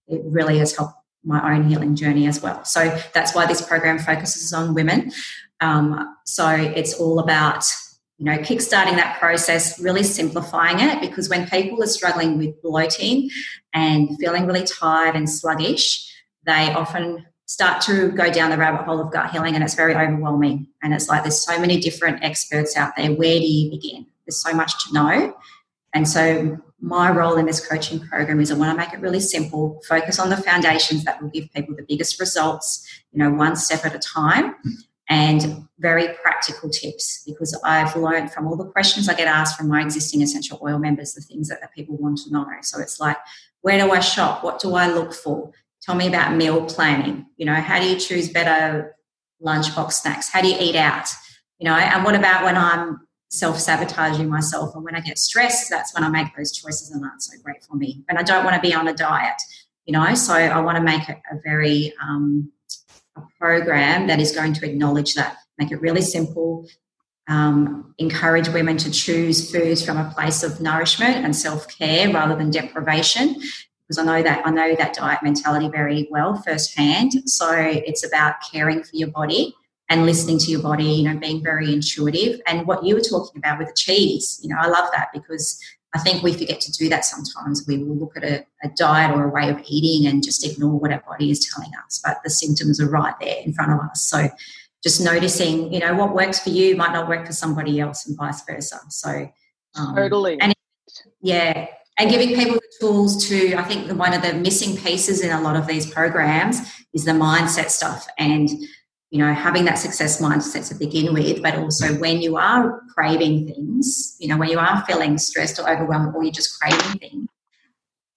it 0.08 0.22
really 0.25 0.58
has 0.58 0.75
helped 0.75 0.96
my 1.24 1.55
own 1.55 1.70
healing 1.70 1.96
journey 1.96 2.27
as 2.27 2.41
well. 2.41 2.65
So 2.65 2.98
that's 3.13 3.34
why 3.36 3.46
this 3.46 3.62
program 3.62 4.00
focuses 4.00 4.51
on 4.51 4.74
women. 4.74 5.12
Um, 5.62 6.17
so 6.25 6.50
it's 6.50 6.96
all 6.96 7.20
about 7.20 7.63
you 8.22 8.25
know, 8.25 8.38
kickstarting 8.38 8.98
that 8.98 9.18
process, 9.20 9.80
really 9.80 10.04
simplifying 10.04 10.80
it 10.80 11.01
because 11.01 11.28
when 11.28 11.50
people 11.50 11.82
are 11.82 11.88
struggling 11.88 12.38
with 12.38 12.62
bloating 12.62 13.32
and 13.74 14.16
feeling 14.20 14.46
really 14.46 14.63
tired 14.63 15.16
and 15.16 15.28
sluggish, 15.28 16.08
they 16.46 16.72
often 16.72 17.25
start 17.48 17.82
to 17.82 18.12
go 18.12 18.32
down 18.32 18.51
the 18.51 18.60
rabbit 18.60 18.86
hole 18.86 19.00
of 19.01 19.12
gut 19.12 19.32
healing 19.32 19.56
and 19.56 19.63
it's 19.63 19.74
very 19.74 19.96
overwhelming. 19.96 20.68
And 20.84 20.94
it's 20.94 21.10
like 21.10 21.24
there's 21.24 21.44
so 21.44 21.60
many 21.60 21.80
different 21.80 22.24
experts 22.24 22.78
out 22.78 22.96
there. 22.96 23.12
Where 23.12 23.40
do 23.40 23.46
you 23.46 23.72
begin? 23.72 24.06
There's 24.28 24.38
so 24.38 24.54
much 24.54 24.86
to 24.86 24.94
know. 24.94 25.36
And 25.96 26.08
so 26.08 26.60
my 26.80 27.10
role 27.10 27.38
in 27.38 27.48
this 27.48 27.66
coaching 27.68 28.01
program 28.01 28.40
is 28.40 28.51
I 28.51 28.56
want 28.56 28.72
to 28.72 28.78
make 28.78 28.94
it 28.94 29.00
really 29.00 29.20
simple, 29.20 29.82
focus 29.90 30.20
on 30.20 30.30
the 30.30 30.38
foundations 30.38 31.06
that 31.06 31.20
will 31.24 31.30
give 31.30 31.51
people 31.56 31.75
the 31.75 31.86
biggest 31.90 32.20
results, 32.20 32.88
you 33.13 33.18
know, 33.18 33.32
one 33.32 33.56
step 33.56 33.84
at 33.84 33.96
a 33.96 34.00
time 34.00 34.54
and 35.12 35.68
very 35.80 36.08
practical 36.24 36.70
tips 36.70 37.22
because 37.27 37.60
I've 37.65 37.98
learned 37.98 38.32
from 38.32 38.48
all 38.48 38.56
the 38.56 38.72
questions 38.72 39.10
I 39.10 39.13
get 39.13 39.27
asked 39.27 39.58
from 39.58 39.68
my 39.68 39.82
existing 39.82 40.22
essential 40.22 40.58
oil 40.63 40.80
members 40.80 41.12
the 41.12 41.22
things 41.22 41.50
that, 41.50 41.60
people 41.75 41.98
want 41.98 42.20
to 42.20 42.32
know. 42.32 42.46
So 42.62 42.80
it's 42.80 42.98
like, 42.98 43.18
where 43.60 43.77
do 43.77 43.91
I 43.91 44.00
shop? 44.00 44.41
What 44.41 44.62
do 44.62 44.74
I 44.75 44.88
look 44.88 45.13
for? 45.13 45.51
Tell 45.82 45.96
me 45.96 46.08
about 46.08 46.36
meal 46.36 46.65
planning. 46.65 47.25
You 47.36 47.46
know, 47.46 47.56
how 47.56 47.80
do 47.82 47.89
you 47.89 47.98
choose 48.00 48.30
better 48.30 48.96
lunchbox 49.44 49.91
snacks? 49.91 50.30
How 50.30 50.41
do 50.41 50.48
you 50.48 50.56
eat 50.58 50.77
out? 50.77 51.10
You 51.60 51.65
know, 51.65 51.75
and 51.75 52.06
what 52.06 52.15
about 52.15 52.46
when 52.46 52.56
I'm 52.58 53.01
self 53.30 53.60
sabotaging 53.60 54.30
myself 54.30 54.75
and 54.75 54.84
when 54.86 54.96
I 54.96 55.01
get 55.01 55.18
stressed, 55.18 55.70
that's 55.70 55.94
when 55.94 56.06
I 56.06 56.10
make 56.10 56.36
those 56.38 56.53
choices 56.53 56.91
and 56.91 57.03
aren't 57.03 57.22
so 57.22 57.38
great 57.44 57.63
for 57.63 57.75
me. 57.75 58.06
And 58.08 58.18
I 58.18 58.24
don't 58.24 58.46
want 58.46 58.56
to 58.56 58.62
be 58.62 58.74
on 58.74 58.88
a 58.88 58.94
diet. 58.94 59.41
you 59.86 59.91
know. 59.91 60.13
So 60.15 60.34
I 60.34 60.62
want 60.62 60.77
to 60.77 60.84
make 60.84 61.10
it 61.10 61.18
a 61.32 61.36
very 61.44 61.94
um, 62.01 62.50
a 63.15 63.22
program 63.39 64.08
that 64.08 64.20
is 64.20 64.32
going 64.32 64.53
to 64.53 64.70
acknowledge 64.70 65.13
that, 65.15 65.38
make 65.58 65.72
it 65.72 65.82
really 65.82 66.01
simple, 66.01 66.68
um, 67.27 67.94
encourage 67.98 68.50
women 68.50 68.77
to 68.77 68.91
choose 68.91 69.51
foods 69.51 69.84
from 69.86 69.98
a 69.98 70.10
place 70.12 70.44
of 70.44 70.60
nourishment 70.60 71.24
and 71.24 71.36
self 71.36 71.68
care 71.68 72.12
rather 72.12 72.36
than 72.36 72.50
deprivation. 72.50 73.36
Because 73.88 73.98
I 73.98 74.03
know 74.03 74.24
that 74.24 74.46
I 74.46 74.51
know 74.51 74.75
that 74.75 74.94
diet 74.94 75.22
mentality 75.22 75.68
very 75.70 76.08
well 76.12 76.41
firsthand. 76.41 77.12
So 77.30 77.51
it's 77.53 78.06
about 78.06 78.36
caring 78.51 78.84
for 78.84 78.96
your 78.96 79.10
body 79.10 79.53
and 79.89 80.06
listening 80.06 80.39
to 80.39 80.51
your 80.51 80.62
body. 80.62 80.86
You 80.86 81.03
know, 81.10 81.20
being 81.20 81.44
very 81.44 81.74
intuitive. 81.74 82.41
And 82.48 82.65
what 82.65 82.86
you 82.86 82.96
were 82.96 83.01
talking 83.01 83.38
about 83.38 83.60
with 83.60 83.68
the 83.68 83.75
cheese, 83.75 84.39
you 84.41 84.50
know, 84.50 84.56
I 84.60 84.68
love 84.68 84.89
that 84.94 85.10
because 85.13 85.60
I 85.94 86.00
think 86.00 86.24
we 86.24 86.34
forget 86.34 86.62
to 86.62 86.72
do 86.72 86.88
that 86.90 87.04
sometimes. 87.04 87.66
We 87.68 87.78
will 87.78 87.98
look 87.98 88.16
at 88.16 88.24
a, 88.24 88.46
a, 88.64 88.70
diet 88.78 89.12
or 89.14 89.26
a 89.26 89.30
way 89.30 89.50
of 89.50 89.62
eating 89.68 90.10
and 90.10 90.24
just 90.24 90.46
ignore 90.46 90.80
what 90.80 90.92
our 90.92 91.04
body 91.06 91.32
is 91.32 91.46
telling 91.54 91.72
us, 91.86 92.02
but 92.04 92.18
the 92.24 92.30
symptoms 92.30 92.80
are 92.80 92.90
right 92.90 93.14
there 93.20 93.42
in 93.44 93.54
front 93.54 93.74
of 93.74 93.80
us. 93.80 94.02
So 94.02 94.30
just 94.84 95.04
noticing, 95.04 95.74
you 95.74 95.80
know, 95.80 95.94
what 95.94 96.16
works 96.16 96.40
for 96.40 96.50
you 96.50 96.78
might 96.78 96.94
not 96.94 97.10
work 97.10 97.26
for 97.26 97.34
somebody 97.34 97.80
else 97.80 98.08
and 98.08 98.18
vice 98.18 98.42
versa. 98.46 98.80
So 98.90 99.30
um, 99.76 99.96
totally. 99.96 100.40
And 100.40 100.54
yeah, 101.22 101.68
and 101.98 102.10
giving 102.10 102.30
people 102.30 102.56
the 102.56 102.72
tools 102.80 103.28
to, 103.28 103.56
I 103.56 103.64
think 103.64 103.92
one 103.92 104.14
of 104.14 104.22
the 104.22 104.34
missing 104.34 104.78
pieces 104.78 105.22
in 105.22 105.32
a 105.32 105.42
lot 105.42 105.56
of 105.56 105.68
these 105.68 105.92
programs 105.92 106.60
is 106.94 107.06
the 107.06 107.12
mindset 107.12 107.70
stuff 107.70 108.08
and 108.18 108.50
you 109.12 109.20
know, 109.20 109.34
having 109.34 109.65
that 109.65 109.77
success 109.77 110.22
mindset 110.22 110.68
to 110.70 110.75
begin 110.75 111.13
with, 111.13 111.44
but 111.44 111.56
also 111.56 111.94
when 112.00 112.22
you 112.22 112.38
are 112.38 112.82
craving 112.96 113.46
things, 113.46 114.15
you 114.20 114.27
know, 114.30 114.38
when 114.38 114.50
you 114.50 114.58
are 114.58 114.84
feeling 114.86 115.18
stressed 115.18 115.60
or 115.60 115.70
overwhelmed 115.70 116.15
or 116.15 116.24
you're 116.24 116.32
just 116.32 116.58
craving 116.60 116.98
things, 116.98 117.27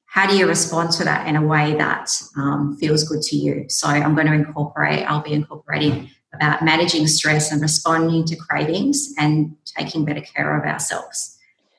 how 0.06 0.28
do 0.28 0.36
you 0.36 0.46
respond 0.46 0.92
to 0.92 1.02
that 1.02 1.26
in 1.26 1.34
a 1.34 1.42
way 1.42 1.74
that 1.74 2.08
um, 2.36 2.76
feels 2.78 3.02
good 3.02 3.20
to 3.22 3.36
you? 3.36 3.64
So 3.68 3.88
I'm 3.88 4.14
going 4.14 4.28
to 4.28 4.32
incorporate, 4.32 5.02
I'll 5.02 5.20
be 5.20 5.32
incorporating 5.32 6.10
about 6.32 6.62
managing 6.62 7.08
stress 7.08 7.50
and 7.50 7.60
responding 7.60 8.24
to 8.26 8.36
cravings 8.36 9.12
and 9.18 9.56
taking 9.64 10.04
better 10.04 10.20
care 10.20 10.56
of 10.56 10.64
ourselves, 10.64 11.36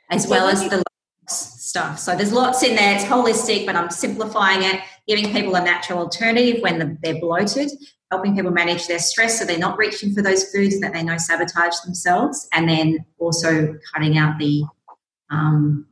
as 0.09 0.27
well 0.27 0.49
as 0.49 0.67
the 0.69 0.83
stuff. 1.65 1.99
So 1.99 2.15
there's 2.15 2.31
lots 2.31 2.63
in 2.63 2.75
there. 2.75 2.95
It's 2.95 3.03
holistic, 3.05 3.65
but 3.65 3.75
I'm 3.75 3.89
simplifying 3.89 4.63
it, 4.63 4.81
giving 5.07 5.31
people 5.31 5.55
a 5.55 5.63
natural 5.63 5.99
alternative 5.99 6.61
when 6.61 6.99
they're 7.01 7.19
bloated, 7.19 7.71
helping 8.11 8.35
people 8.35 8.51
manage 8.51 8.87
their 8.87 8.99
stress 8.99 9.39
so 9.39 9.45
they're 9.45 9.57
not 9.57 9.77
reaching 9.77 10.13
for 10.13 10.21
those 10.21 10.43
foods 10.51 10.79
that 10.79 10.93
they 10.93 11.03
know 11.03 11.17
sabotage 11.17 11.79
themselves, 11.83 12.47
and 12.53 12.69
then 12.69 13.05
also 13.17 13.77
cutting 13.93 14.17
out 14.17 14.37
the 14.37 14.63
um, 15.31 15.87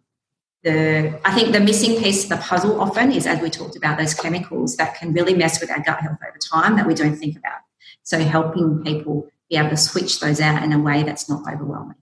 the 0.64 1.20
I 1.26 1.34
think 1.34 1.52
the 1.52 1.60
missing 1.60 2.02
piece 2.02 2.24
of 2.24 2.30
the 2.30 2.38
puzzle 2.38 2.80
often 2.80 3.12
is 3.12 3.26
as 3.26 3.42
we 3.42 3.50
talked 3.50 3.76
about 3.76 3.98
those 3.98 4.14
chemicals 4.14 4.78
that 4.78 4.96
can 4.96 5.12
really 5.12 5.34
mess 5.34 5.60
with 5.60 5.72
our 5.72 5.82
gut 5.82 6.00
health 6.00 6.20
over 6.28 6.38
time 6.38 6.78
that 6.78 6.88
we 6.88 6.94
don't 6.94 7.16
think 7.16 7.38
about. 7.38 7.60
So 8.04 8.20
helping 8.20 8.84
people 8.84 9.28
be 9.50 9.58
able 9.58 9.70
to 9.70 9.78
switch 9.78 10.20
those 10.20 10.40
out 10.40 10.64
in 10.64 10.72
a 10.72 10.80
way 10.80 11.04
that's 11.04 11.28
not 11.28 11.52
overwhelming. 11.52 11.98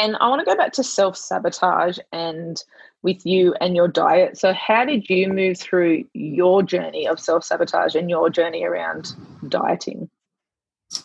And 0.00 0.16
I 0.18 0.28
want 0.28 0.40
to 0.40 0.46
go 0.46 0.56
back 0.56 0.72
to 0.74 0.82
self 0.82 1.14
sabotage 1.14 1.98
and 2.10 2.62
with 3.02 3.26
you 3.26 3.54
and 3.60 3.76
your 3.76 3.86
diet. 3.86 4.38
So, 4.38 4.54
how 4.54 4.86
did 4.86 5.10
you 5.10 5.28
move 5.28 5.58
through 5.58 6.04
your 6.14 6.62
journey 6.62 7.06
of 7.06 7.20
self 7.20 7.44
sabotage 7.44 7.94
and 7.94 8.08
your 8.08 8.30
journey 8.30 8.64
around 8.64 9.14
dieting? 9.46 10.08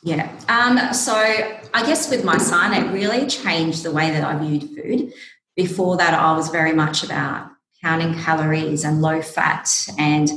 Yeah. 0.02 0.32
Um, 0.48 0.94
so, 0.94 1.14
I 1.14 1.86
guess 1.86 2.10
with 2.10 2.24
my 2.24 2.38
son, 2.38 2.74
it 2.74 2.90
really 2.94 3.28
changed 3.28 3.84
the 3.84 3.92
way 3.92 4.12
that 4.12 4.24
I 4.24 4.38
viewed 4.38 4.70
food. 4.70 5.14
Before 5.58 5.98
that, 5.98 6.14
I 6.14 6.34
was 6.34 6.50
very 6.50 6.74
much 6.74 7.04
about 7.04 7.52
counting 7.84 8.14
calories 8.14 8.86
and 8.86 9.02
low 9.02 9.22
fat. 9.22 9.70
And 10.00 10.30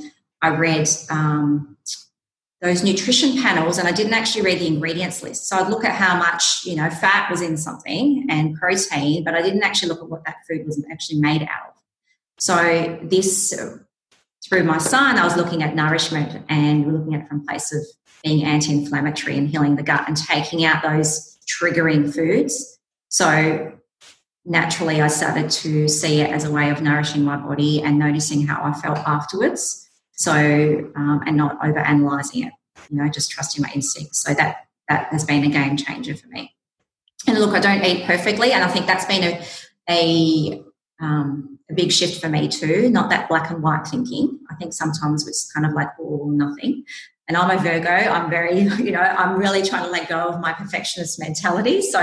I 0.42 0.48
read 0.48 0.88
um, 1.10 1.77
those 2.60 2.82
nutrition 2.82 3.40
panels 3.40 3.78
and 3.78 3.86
I 3.86 3.92
didn't 3.92 4.14
actually 4.14 4.42
read 4.42 4.58
the 4.58 4.66
ingredients 4.66 5.22
list. 5.22 5.48
So 5.48 5.56
I'd 5.56 5.70
look 5.70 5.84
at 5.84 5.94
how 5.94 6.18
much, 6.18 6.64
you 6.64 6.74
know, 6.74 6.90
fat 6.90 7.30
was 7.30 7.40
in 7.40 7.56
something 7.56 8.26
and 8.28 8.56
protein, 8.56 9.22
but 9.22 9.34
I 9.34 9.42
didn't 9.42 9.62
actually 9.62 9.90
look 9.90 10.02
at 10.02 10.08
what 10.08 10.24
that 10.24 10.36
food 10.48 10.66
was 10.66 10.84
actually 10.90 11.20
made 11.20 11.42
out 11.42 11.68
of. 11.68 11.74
So 12.40 12.98
this 13.02 13.54
through 14.48 14.64
my 14.64 14.78
son, 14.78 15.18
I 15.18 15.24
was 15.24 15.36
looking 15.36 15.62
at 15.62 15.74
nourishment 15.74 16.44
and 16.48 16.86
we're 16.86 16.92
looking 16.92 17.14
at 17.14 17.22
it 17.22 17.28
from 17.28 17.40
a 17.40 17.44
place 17.44 17.72
of 17.72 17.82
being 18.24 18.44
anti-inflammatory 18.44 19.36
and 19.36 19.48
healing 19.48 19.76
the 19.76 19.82
gut 19.82 20.04
and 20.08 20.16
taking 20.16 20.64
out 20.64 20.82
those 20.82 21.38
triggering 21.46 22.12
foods. 22.12 22.78
So 23.08 23.72
naturally 24.44 25.00
I 25.00 25.08
started 25.08 25.50
to 25.50 25.88
see 25.88 26.20
it 26.20 26.30
as 26.30 26.44
a 26.44 26.50
way 26.50 26.70
of 26.70 26.82
nourishing 26.82 27.22
my 27.22 27.36
body 27.36 27.82
and 27.82 27.98
noticing 27.98 28.46
how 28.46 28.62
I 28.62 28.72
felt 28.72 28.98
afterwards. 28.98 29.87
So, 30.18 30.32
um, 30.32 31.22
and 31.26 31.36
not 31.36 31.64
over 31.64 31.78
analyzing 31.78 32.44
it, 32.44 32.52
you 32.90 32.98
know, 32.98 33.08
just 33.08 33.30
trusting 33.30 33.62
my 33.62 33.70
instincts. 33.72 34.20
So 34.22 34.34
that 34.34 34.66
that 34.88 35.06
has 35.12 35.24
been 35.24 35.44
a 35.44 35.48
game 35.48 35.76
changer 35.76 36.16
for 36.16 36.26
me. 36.28 36.54
And 37.26 37.38
look, 37.38 37.54
I 37.54 37.60
don't 37.60 37.84
eat 37.84 38.04
perfectly, 38.04 38.52
and 38.52 38.64
I 38.64 38.68
think 38.68 38.86
that's 38.86 39.04
been 39.04 39.22
a 39.22 39.44
a, 39.88 40.62
um, 41.00 41.58
a 41.70 41.74
big 41.74 41.92
shift 41.92 42.20
for 42.20 42.28
me 42.28 42.48
too. 42.48 42.90
Not 42.90 43.10
that 43.10 43.28
black 43.28 43.50
and 43.50 43.62
white 43.62 43.86
thinking. 43.86 44.38
I 44.50 44.54
think 44.56 44.72
sometimes 44.72 45.26
it's 45.26 45.50
kind 45.52 45.64
of 45.64 45.72
like 45.72 45.88
all 45.98 46.20
or 46.24 46.32
nothing. 46.32 46.84
And 47.26 47.36
I'm 47.36 47.56
a 47.56 47.60
Virgo. 47.60 47.90
I'm 47.90 48.28
very, 48.28 48.60
you 48.84 48.90
know, 48.90 49.00
I'm 49.00 49.38
really 49.38 49.62
trying 49.62 49.84
to 49.84 49.90
let 49.90 50.08
go 50.08 50.18
of 50.18 50.40
my 50.40 50.52
perfectionist 50.52 51.18
mentality. 51.20 51.80
So 51.82 52.00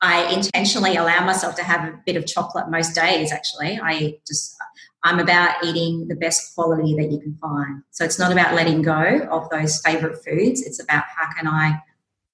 I 0.00 0.32
intentionally 0.32 0.96
allow 0.96 1.24
myself 1.24 1.54
to 1.56 1.62
have 1.62 1.88
a 1.88 1.98
bit 2.06 2.16
of 2.16 2.26
chocolate 2.26 2.70
most 2.70 2.94
days. 2.94 3.32
Actually, 3.32 3.80
I 3.82 4.18
just 4.26 4.56
I'm 5.04 5.18
about 5.18 5.64
eating 5.64 6.06
the 6.08 6.14
best 6.14 6.54
quality 6.54 6.94
that 6.96 7.10
you 7.10 7.20
can 7.20 7.36
find. 7.40 7.82
So 7.90 8.04
it's 8.04 8.18
not 8.18 8.30
about 8.30 8.54
letting 8.54 8.82
go 8.82 9.26
of 9.30 9.48
those 9.50 9.80
favorite 9.80 10.24
foods. 10.24 10.62
It's 10.62 10.80
about 10.80 11.04
how 11.16 11.32
can 11.32 11.48
I 11.48 11.80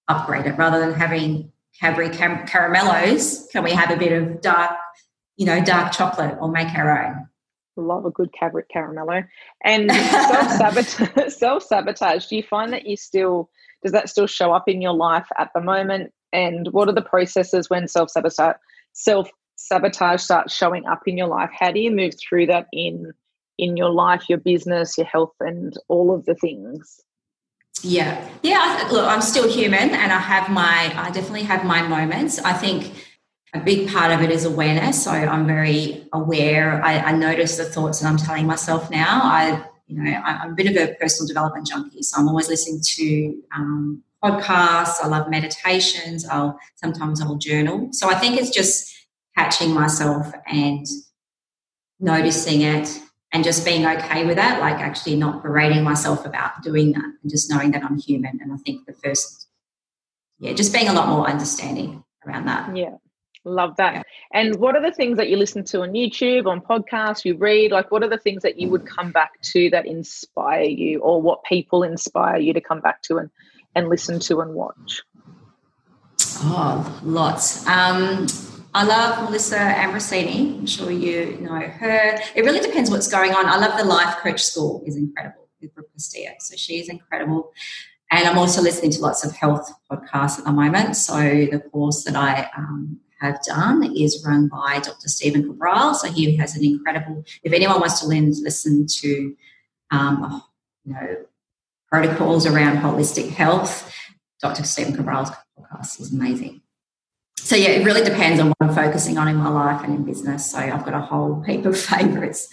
upgrade 0.09 0.47
it 0.47 0.59
rather 0.59 0.79
than 0.79 0.95
having 0.95 1.53
Cadbury 1.81 2.11
car- 2.11 2.45
caramellos. 2.47 3.51
Can 3.53 3.63
we 3.63 3.71
have 3.71 3.91
a 3.91 3.97
bit 3.97 4.13
of 4.13 4.41
dark, 4.41 4.73
you 5.37 5.47
know, 5.47 5.63
dark 5.63 5.93
chocolate 5.93 6.37
or 6.41 6.51
make 6.51 6.75
our 6.75 7.07
own? 7.07 7.29
Love 7.77 8.05
a 8.05 8.11
good 8.11 8.33
Cadbury 8.33 8.65
caramello. 8.75 9.25
And 9.65 9.91
self-sabotage, 9.91 11.33
self-sabotage, 11.39 12.27
do 12.27 12.37
you 12.37 12.43
find 12.43 12.73
that 12.73 12.87
you 12.87 12.97
still, 12.97 13.49
does 13.83 13.93
that 13.93 14.09
still 14.09 14.27
show 14.27 14.53
up 14.53 14.69
in 14.69 14.83
your 14.83 14.95
life 14.95 15.29
at 15.39 15.51
the 15.55 15.61
moment? 15.61 16.13
And 16.33 16.69
what 16.73 16.89
are 16.89 16.95
the 16.95 17.03
processes 17.03 17.71
when 17.71 17.87
self-sabotage, 17.87 18.57
self 18.93 19.31
sabotage 19.59 20.23
starts 20.23 20.55
showing 20.55 20.87
up 20.87 21.03
in 21.07 21.19
your 21.19 21.27
life 21.27 21.51
how 21.53 21.71
do 21.73 21.81
you 21.81 21.91
move 21.91 22.15
through 22.19 22.47
that 22.47 22.67
in 22.73 23.13
in 23.59 23.77
your 23.77 23.91
life 23.91 24.29
your 24.29 24.39
business 24.39 24.97
your 24.97 25.07
health 25.07 25.35
and 25.41 25.75
all 25.89 26.15
of 26.15 26.25
the 26.27 26.35
things? 26.37 27.01
Yeah. 27.83 28.29
Yeah 28.43 28.89
look 28.93 29.07
i'm 29.07 29.21
still 29.21 29.49
human 29.51 29.91
and 29.91 30.13
i 30.13 30.19
have 30.19 30.49
my 30.49 30.93
i 30.97 31.11
definitely 31.11 31.43
have 31.43 31.65
my 31.65 31.83
moments. 31.83 32.39
I 32.39 32.53
think 32.53 33.05
a 33.55 33.61
big 33.61 33.89
part 33.89 34.13
of 34.13 34.21
it 34.21 34.31
is 34.31 34.45
awareness. 34.45 35.03
So 35.03 35.11
i'm 35.11 35.47
very 35.47 36.07
aware. 36.13 36.83
I, 36.85 36.99
I 36.99 37.13
notice 37.13 37.57
the 37.57 37.65
thoughts 37.65 38.01
that 38.01 38.09
i'm 38.09 38.17
telling 38.17 38.47
myself 38.47 38.91
now. 38.91 39.21
I 39.25 39.65
you 39.89 40.01
know 40.01 40.11
I, 40.11 40.45
am 40.45 40.53
a 40.53 40.55
bit 40.55 40.69
of 40.69 40.77
a 40.77 40.95
personal 40.95 41.27
development 41.27 41.67
junkie 41.67 42.03
so 42.03 42.21
i'm 42.21 42.29
always 42.29 42.49
listening 42.49 42.81
to 42.97 43.43
um, 43.57 44.05
podcasts. 44.23 45.03
I 45.03 45.09
love 45.09 45.31
meditations. 45.31 46.27
I'll 46.29 46.59
sometimes 46.77 47.21
i'll 47.21 47.39
journal. 47.39 47.89
So 47.91 48.09
i 48.09 48.15
think 48.15 48.39
it's 48.39 48.51
just 48.51 48.98
catching 49.39 49.73
myself 49.73 50.27
and 50.49 50.85
noticing 52.01 52.63
it 52.63 53.01
and 53.33 53.45
just 53.45 53.65
being 53.65 53.87
okay 53.87 54.27
with 54.27 54.37
that, 54.37 54.61
like 54.61 54.77
actually 54.77 55.15
not 55.15 55.43
berating 55.43 55.85
myself 55.85 56.25
about 56.27 56.63
doing 56.63 56.93
that 56.93 57.05
and 57.05 57.31
just 57.31 57.51
knowing 57.51 57.71
that 57.71 57.85
I'm 57.85 57.99
human. 57.99 58.41
And 58.43 58.53
I 58.53 58.57
think 58.57 58.87
the 58.87 58.95
first, 58.95 59.49
yeah, 60.41 60.55
just 60.55 60.73
being 60.73 60.89
a 60.89 60.93
lot 60.93 61.09
more 61.09 61.29
understanding 61.29 62.03
around 62.27 62.47
that. 62.47 62.77
Yeah. 62.77 62.97
Love 63.45 63.77
that. 63.77 63.95
Yeah. 63.95 64.03
And 64.33 64.57
what 64.57 64.75
are 64.75 64.83
the 64.83 64.93
things 64.93 65.17
that 65.19 65.29
you 65.29 65.37
listen 65.37 65.65
to 65.67 65.83
on 65.83 65.93
YouTube, 65.93 66.47
on 66.47 66.61
podcasts, 66.61 67.25
you 67.25 67.37
read? 67.37 67.71
Like, 67.71 67.91
what 67.93 68.03
are 68.03 68.09
the 68.09 68.19
things 68.19 68.43
that 68.43 68.59
you 68.59 68.69
would 68.69 68.85
come 68.87 69.13
back 69.13 69.41
to 69.53 69.71
that 69.71 69.87
inspire 69.87 70.65
you, 70.65 70.99
or 71.01 71.23
what 71.23 71.45
people 71.45 71.83
inspire 71.83 72.39
you 72.39 72.53
to 72.53 72.61
come 72.61 72.81
back 72.81 73.01
to 73.03 73.19
and, 73.19 73.31
and 73.77 73.89
listen 73.89 74.19
to 74.21 74.41
and 74.41 74.55
watch? 74.55 75.03
Oh, 76.41 77.01
lots. 77.05 77.67
Um, 77.67 78.27
I 78.75 78.85
love 78.85 79.25
Melissa 79.25 79.57
Ambrosini. 79.57 80.59
I'm 80.59 80.67
sure 80.67 80.91
you 80.91 81.39
know 81.41 81.59
her. 81.59 82.19
It 82.35 82.45
really 82.45 82.61
depends 82.61 82.91
what's 82.91 83.09
going 83.09 83.33
on. 83.35 83.47
I 83.47 83.57
love 83.57 83.79
the 83.79 83.85
Life 83.85 84.17
Coach 84.17 84.45
School 84.45 84.83
is 84.87 84.97
incredible 84.97 85.49
with 85.61 85.75
Brooke 85.75 85.93
Castillo. 85.93 86.33
So 86.39 86.55
she's 86.57 86.89
incredible. 86.89 87.53
And 88.11 88.27
I'm 88.27 88.39
also 88.39 88.61
listening 88.61 88.91
to 88.93 89.01
lots 89.01 89.25
of 89.25 89.33
health 89.33 89.73
podcasts 89.91 90.39
at 90.39 90.45
the 90.45 90.53
moment. 90.53 90.97
So 90.97 91.19
the 91.51 91.63
course 91.73 92.05
that 92.05 92.15
I 92.15 92.49
um, 92.57 93.01
have 93.21 93.43
done 93.43 93.97
is 93.97 94.25
run 94.27 94.49
by 94.49 94.81
Dr. 94.83 95.09
Stephen 95.09 95.47
Cabral. 95.47 95.95
So 95.95 96.11
he 96.11 96.37
has 96.37 96.55
an 96.55 96.65
incredible, 96.65 97.25
if 97.43 97.53
anyone 97.53 97.81
wants 97.81 98.01
to 98.01 98.07
listen 98.07 98.87
to, 98.87 99.37
um, 99.91 100.43
you 100.85 100.93
know, 100.93 101.17
protocols 101.91 102.47
around 102.47 102.79
holistic 102.79 103.31
health, 103.31 103.93
Dr. 104.41 104.65
Stephen 104.65 104.95
Cabral's 104.95 105.31
podcast 105.59 106.01
is 106.01 106.13
amazing. 106.13 106.61
So 107.45 107.57
yeah, 107.57 107.71
it 107.71 107.85
really 107.85 108.03
depends 108.03 108.41
on 108.41 108.49
what 108.49 108.57
I'm 108.61 108.75
focusing 108.75 109.19
on 109.19 109.29
in 109.29 109.37
my 109.37 109.49
life 109.49 109.83
and 109.85 109.95
in 109.95 110.05
business. 110.05 110.51
So 110.51 110.59
I've 110.59 110.85
got 110.85 110.95
a 110.95 111.01
whole 111.01 111.41
heap 111.43 111.65
of 111.67 111.79
favourites. 111.81 112.49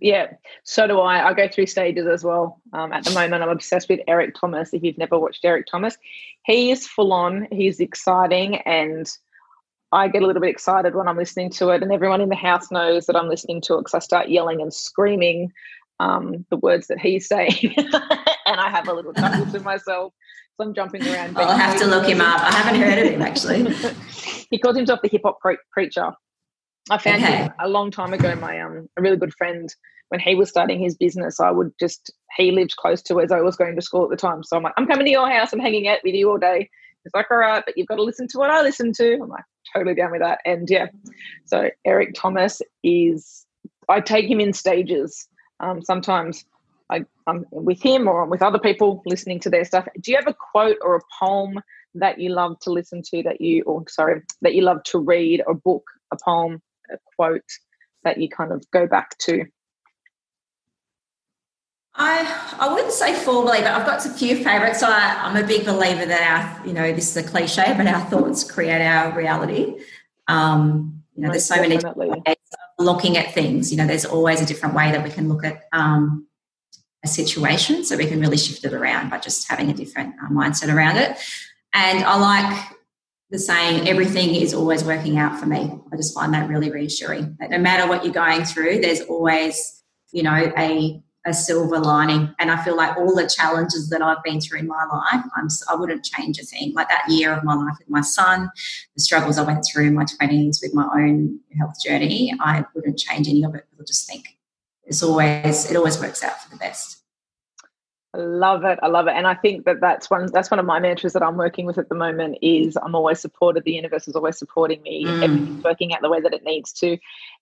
Yeah, 0.00 0.32
so 0.64 0.86
do 0.86 1.00
I. 1.00 1.28
I 1.28 1.32
go 1.34 1.48
through 1.48 1.66
stages 1.66 2.06
as 2.06 2.24
well. 2.24 2.60
Um, 2.72 2.92
at 2.92 3.04
the 3.04 3.12
moment, 3.12 3.42
I'm 3.42 3.48
obsessed 3.48 3.88
with 3.88 4.00
Eric 4.08 4.34
Thomas. 4.34 4.74
If 4.74 4.82
you've 4.82 4.98
never 4.98 5.18
watched 5.18 5.44
Eric 5.44 5.66
Thomas, 5.66 5.96
he 6.44 6.70
is 6.70 6.86
full 6.86 7.12
on. 7.12 7.48
He's 7.50 7.80
exciting, 7.80 8.56
and 8.58 9.10
I 9.92 10.08
get 10.08 10.22
a 10.22 10.26
little 10.26 10.42
bit 10.42 10.50
excited 10.50 10.94
when 10.94 11.08
I'm 11.08 11.16
listening 11.16 11.50
to 11.52 11.70
it. 11.70 11.82
And 11.82 11.92
everyone 11.92 12.20
in 12.20 12.28
the 12.28 12.36
house 12.36 12.70
knows 12.70 13.06
that 13.06 13.16
I'm 13.16 13.28
listening 13.28 13.60
to 13.62 13.74
it 13.74 13.78
because 13.78 13.94
I 13.94 14.00
start 14.00 14.28
yelling 14.28 14.60
and 14.60 14.72
screaming 14.72 15.52
um, 16.00 16.44
the 16.50 16.56
words 16.56 16.88
that 16.88 16.98
he's 16.98 17.26
saying, 17.26 17.74
and 18.46 18.60
I 18.60 18.70
have 18.70 18.88
a 18.88 18.92
little 18.92 19.12
chuckle 19.12 19.46
to 19.46 19.60
myself. 19.60 20.12
So 20.56 20.64
I'm 20.64 20.74
jumping 20.74 21.06
around. 21.06 21.36
I'll 21.36 21.56
have 21.56 21.78
to 21.80 21.86
look 21.86 22.06
him 22.06 22.20
up. 22.20 22.40
I 22.40 22.50
haven't 22.50 22.80
heard 22.80 22.98
of 22.98 23.12
him 23.12 23.20
actually. 23.20 23.74
he 24.50 24.58
calls 24.58 24.76
himself 24.76 25.00
the 25.02 25.08
hip 25.08 25.22
hop 25.24 25.38
pre- 25.40 25.58
preacher. 25.70 26.12
I 26.88 26.98
found 26.98 27.22
okay. 27.22 27.36
him 27.36 27.52
a 27.60 27.68
long 27.68 27.90
time 27.90 28.12
ago. 28.12 28.34
My 28.36 28.60
um, 28.60 28.88
a 28.96 29.02
really 29.02 29.16
good 29.16 29.34
friend 29.34 29.68
when 30.08 30.20
he 30.20 30.34
was 30.34 30.48
starting 30.48 30.78
his 30.78 30.96
business, 30.96 31.40
I 31.40 31.50
would 31.50 31.72
just 31.80 32.12
he 32.36 32.52
lived 32.52 32.76
close 32.76 33.02
to 33.02 33.20
as 33.20 33.32
I 33.32 33.40
was 33.40 33.56
going 33.56 33.76
to 33.76 33.82
school 33.82 34.04
at 34.04 34.10
the 34.10 34.16
time. 34.16 34.42
So 34.44 34.56
I'm 34.56 34.62
like, 34.62 34.74
I'm 34.76 34.86
coming 34.86 35.04
to 35.04 35.10
your 35.10 35.28
house. 35.28 35.52
I'm 35.52 35.58
hanging 35.58 35.88
out 35.88 35.98
with 36.04 36.14
you 36.14 36.30
all 36.30 36.38
day. 36.38 36.70
He's 37.04 37.14
like, 37.14 37.26
all 37.30 37.38
right, 37.38 37.62
but 37.64 37.76
you've 37.76 37.86
got 37.86 37.96
to 37.96 38.02
listen 38.02 38.26
to 38.28 38.38
what 38.38 38.50
I 38.50 38.62
listen 38.62 38.92
to. 38.94 39.14
I'm 39.14 39.28
like, 39.28 39.44
totally 39.74 39.94
down 39.94 40.10
with 40.10 40.22
that. 40.22 40.40
And 40.44 40.68
yeah, 40.70 40.86
so 41.44 41.70
Eric 41.84 42.14
Thomas 42.14 42.62
is. 42.82 43.44
I 43.88 44.00
take 44.00 44.28
him 44.28 44.40
in 44.40 44.52
stages. 44.52 45.28
Um, 45.60 45.80
sometimes 45.82 46.44
I, 46.90 47.04
I'm 47.26 47.44
with 47.50 47.82
him 47.82 48.06
or 48.08 48.22
I'm 48.22 48.30
with 48.30 48.42
other 48.42 48.58
people 48.58 49.02
listening 49.06 49.40
to 49.40 49.50
their 49.50 49.64
stuff. 49.64 49.88
Do 50.00 50.10
you 50.10 50.16
have 50.16 50.28
a 50.28 50.34
quote 50.34 50.78
or 50.82 50.96
a 50.96 51.00
poem 51.18 51.60
that 51.94 52.20
you 52.20 52.30
love 52.30 52.58
to 52.60 52.70
listen 52.70 53.02
to 53.10 53.22
that 53.24 53.40
you, 53.40 53.62
or 53.64 53.84
sorry, 53.88 54.22
that 54.42 54.54
you 54.54 54.62
love 54.62 54.82
to 54.84 54.98
read, 54.98 55.42
a 55.48 55.54
book, 55.54 55.84
a 56.12 56.16
poem, 56.24 56.62
a 56.92 56.98
quote 57.16 57.42
that 58.04 58.18
you 58.18 58.28
kind 58.28 58.52
of 58.52 58.64
go 58.70 58.86
back 58.86 59.18
to? 59.18 59.44
I 61.98 62.56
I 62.60 62.72
wouldn't 62.72 62.92
say 62.92 63.14
formally, 63.14 63.58
but 63.58 63.68
I've 63.68 63.86
got 63.86 64.04
a 64.04 64.10
few 64.10 64.36
favourites. 64.44 64.80
So 64.80 64.86
I, 64.86 65.18
I'm 65.22 65.42
a 65.42 65.46
big 65.46 65.64
believer 65.64 66.04
that 66.04 66.58
our, 66.60 66.66
you 66.66 66.74
know, 66.74 66.92
this 66.92 67.16
is 67.16 67.24
a 67.24 67.28
cliche, 67.28 67.74
but 67.76 67.86
our 67.86 68.04
thoughts 68.10 68.44
create 68.44 68.82
our 68.82 69.16
reality. 69.16 69.76
Um, 70.28 71.02
you 71.14 71.22
know, 71.22 71.28
Most 71.28 71.48
there's 71.48 71.60
so 71.62 71.68
definitely. 71.68 72.10
many 72.10 72.22
ways 72.26 72.36
of 72.52 72.84
looking 72.84 73.16
at 73.16 73.32
things. 73.32 73.72
You 73.72 73.78
know, 73.78 73.86
there's 73.86 74.04
always 74.04 74.42
a 74.42 74.46
different 74.46 74.74
way 74.74 74.92
that 74.92 75.02
we 75.02 75.10
can 75.10 75.28
look 75.28 75.44
at 75.44 75.64
um, 75.72 76.26
situation. 77.06 77.84
So 77.84 77.96
we 77.96 78.06
can 78.06 78.20
really 78.20 78.36
shift 78.36 78.64
it 78.64 78.72
around 78.72 79.10
by 79.10 79.18
just 79.18 79.48
having 79.48 79.70
a 79.70 79.74
different 79.74 80.14
uh, 80.22 80.28
mindset 80.28 80.74
around 80.74 80.96
it. 80.96 81.18
And 81.72 82.04
I 82.04 82.16
like 82.16 82.76
the 83.30 83.38
saying, 83.38 83.88
everything 83.88 84.34
is 84.34 84.54
always 84.54 84.84
working 84.84 85.18
out 85.18 85.38
for 85.38 85.46
me. 85.46 85.78
I 85.92 85.96
just 85.96 86.14
find 86.14 86.32
that 86.34 86.48
really 86.48 86.70
reassuring. 86.70 87.36
That 87.40 87.50
no 87.50 87.58
matter 87.58 87.88
what 87.88 88.04
you're 88.04 88.14
going 88.14 88.44
through, 88.44 88.80
there's 88.80 89.00
always, 89.02 89.82
you 90.12 90.22
know, 90.22 90.52
a 90.56 91.02
a 91.26 91.34
silver 91.34 91.78
lining. 91.78 92.32
And 92.38 92.50
I 92.50 92.62
feel 92.62 92.76
like 92.76 92.96
all 92.96 93.14
the 93.14 93.28
challenges 93.28 93.90
that 93.90 94.00
I've 94.00 94.22
been 94.22 94.40
through 94.40 94.60
in 94.60 94.68
my 94.68 94.84
life, 94.84 95.24
I'm, 95.34 95.48
I 95.68 95.74
wouldn't 95.74 96.04
change 96.04 96.38
a 96.38 96.44
thing. 96.44 96.72
Like 96.72 96.88
that 96.88 97.04
year 97.08 97.32
of 97.32 97.44
my 97.44 97.54
life 97.54 97.74
with 97.78 97.90
my 97.90 98.00
son, 98.00 98.48
the 98.94 99.02
struggles 99.02 99.36
I 99.36 99.42
went 99.42 99.64
through 99.70 99.86
in 99.86 99.94
my 99.94 100.04
20s 100.04 100.62
with 100.62 100.72
my 100.72 100.88
own 100.94 101.40
health 101.58 101.74
journey, 101.84 102.32
I 102.40 102.64
wouldn't 102.74 102.98
change 102.98 103.28
any 103.28 103.44
of 103.44 103.54
it. 103.54 103.66
I 103.78 103.82
just 103.84 104.08
think 104.08 104.25
it's 104.86 105.02
always, 105.02 105.70
it 105.70 105.76
always 105.76 106.00
works 106.00 106.22
out 106.22 106.40
for 106.42 106.50
the 106.50 106.56
best. 106.56 107.02
I 108.16 108.18
love 108.18 108.64
it. 108.64 108.78
I 108.82 108.86
love 108.86 109.08
it. 109.08 109.14
And 109.14 109.26
I 109.26 109.34
think 109.34 109.66
that 109.66 109.80
that's 109.80 110.08
one 110.08 110.30
that's 110.32 110.50
one 110.50 110.58
of 110.58 110.64
my 110.64 110.80
mantras 110.80 111.12
that 111.12 111.22
I'm 111.22 111.36
working 111.36 111.66
with 111.66 111.76
at 111.76 111.90
the 111.90 111.94
moment 111.94 112.38
is 112.40 112.76
I'm 112.82 112.94
always 112.94 113.20
supported. 113.20 113.64
The 113.64 113.74
universe 113.74 114.08
is 114.08 114.16
always 114.16 114.38
supporting 114.38 114.80
me. 114.82 115.04
Mm. 115.04 115.22
Everything's 115.22 115.64
working 115.64 115.92
out 115.92 116.00
the 116.00 116.08
way 116.08 116.20
that 116.20 116.32
it 116.32 116.42
needs 116.42 116.72
to. 116.74 116.96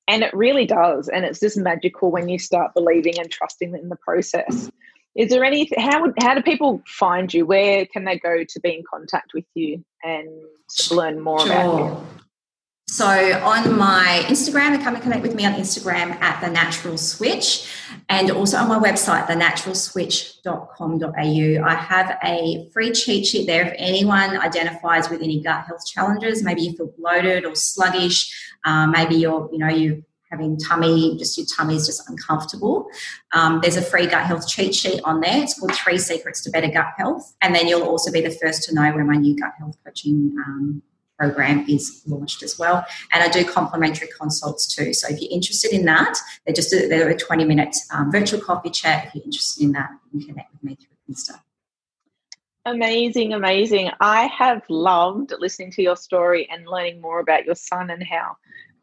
And 0.08 0.24
it 0.24 0.34
really 0.34 0.66
does. 0.66 1.08
And 1.08 1.24
it's 1.24 1.38
just 1.38 1.56
magical 1.56 2.10
when 2.10 2.28
you 2.28 2.40
start 2.40 2.74
believing 2.74 3.20
and 3.20 3.30
trusting 3.30 3.72
in 3.74 3.88
the 3.88 3.96
process. 3.96 4.70
Is 5.14 5.30
there 5.30 5.44
any 5.44 5.70
how 5.78 6.02
would 6.02 6.14
how 6.20 6.34
do 6.34 6.42
people 6.42 6.82
find 6.86 7.32
you? 7.32 7.46
Where 7.46 7.86
can 7.86 8.04
they 8.04 8.18
go 8.18 8.42
to 8.42 8.60
be 8.60 8.74
in 8.74 8.82
contact 8.90 9.32
with 9.32 9.46
you 9.54 9.84
and 10.02 10.28
learn 10.90 11.20
more 11.20 11.38
sure. 11.38 11.52
about 11.52 11.78
you? 11.78 12.06
So 12.94 13.08
on 13.08 13.76
my 13.76 14.22
Instagram, 14.28 14.80
come 14.80 14.94
and 14.94 15.02
connect 15.02 15.22
with 15.22 15.34
me 15.34 15.44
on 15.44 15.54
Instagram 15.54 16.12
at 16.22 16.40
the 16.40 16.48
Natural 16.48 16.96
Switch, 16.96 17.68
and 18.08 18.30
also 18.30 18.56
on 18.56 18.68
my 18.68 18.78
website, 18.78 19.26
thenaturalswitch.com.au. 19.26 21.68
I 21.68 21.74
have 21.74 22.16
a 22.22 22.70
free 22.72 22.92
cheat 22.92 23.26
sheet 23.26 23.48
there 23.48 23.66
if 23.66 23.74
anyone 23.78 24.38
identifies 24.38 25.10
with 25.10 25.22
any 25.22 25.42
gut 25.42 25.64
health 25.64 25.84
challenges. 25.84 26.44
Maybe 26.44 26.62
you 26.62 26.76
feel 26.76 26.94
bloated 26.96 27.44
or 27.44 27.56
sluggish. 27.56 28.32
Um, 28.64 28.92
maybe 28.92 29.16
you're, 29.16 29.48
you 29.50 29.58
know, 29.58 29.70
you 29.70 30.04
having 30.30 30.56
tummy, 30.56 31.18
just 31.18 31.36
your 31.36 31.46
tummy 31.46 31.74
is 31.74 31.86
just 31.86 32.08
uncomfortable. 32.08 32.86
Um, 33.32 33.58
there's 33.60 33.76
a 33.76 33.82
free 33.82 34.06
gut 34.06 34.24
health 34.24 34.46
cheat 34.46 34.72
sheet 34.72 35.00
on 35.02 35.20
there. 35.20 35.42
It's 35.42 35.58
called 35.58 35.74
Three 35.74 35.98
Secrets 35.98 36.42
to 36.42 36.50
Better 36.50 36.68
Gut 36.68 36.92
Health. 36.96 37.34
And 37.42 37.56
then 37.56 37.66
you'll 37.66 37.82
also 37.82 38.12
be 38.12 38.20
the 38.20 38.30
first 38.30 38.62
to 38.68 38.74
know 38.74 38.92
where 38.92 39.04
my 39.04 39.16
new 39.16 39.34
gut 39.34 39.54
health 39.58 39.76
coaching 39.84 40.32
um, 40.46 40.80
program 41.18 41.64
is 41.68 42.02
launched 42.06 42.42
as 42.42 42.58
well. 42.58 42.84
And 43.12 43.22
I 43.22 43.28
do 43.28 43.44
complimentary 43.44 44.08
consults 44.08 44.74
too. 44.74 44.92
So 44.92 45.08
if 45.08 45.20
you're 45.20 45.32
interested 45.32 45.72
in 45.72 45.84
that, 45.86 46.18
they're 46.44 46.54
just 46.54 46.72
a, 46.72 46.88
they're 46.88 47.08
a 47.08 47.16
20 47.16 47.44
minute 47.44 47.76
um, 47.92 48.10
virtual 48.10 48.40
coffee 48.40 48.70
chat. 48.70 49.06
If 49.06 49.14
you're 49.14 49.24
interested 49.24 49.64
in 49.64 49.72
that, 49.72 49.90
you 50.12 50.20
can 50.20 50.34
connect 50.34 50.52
with 50.52 50.64
me 50.64 50.76
through 50.76 51.14
Insta. 51.14 51.40
Amazing, 52.66 53.34
amazing. 53.34 53.90
I 54.00 54.26
have 54.26 54.62
loved 54.70 55.34
listening 55.38 55.70
to 55.72 55.82
your 55.82 55.96
story 55.96 56.48
and 56.50 56.66
learning 56.66 57.00
more 57.00 57.20
about 57.20 57.44
your 57.44 57.54
son 57.54 57.90
and 57.90 58.02
how 58.02 58.36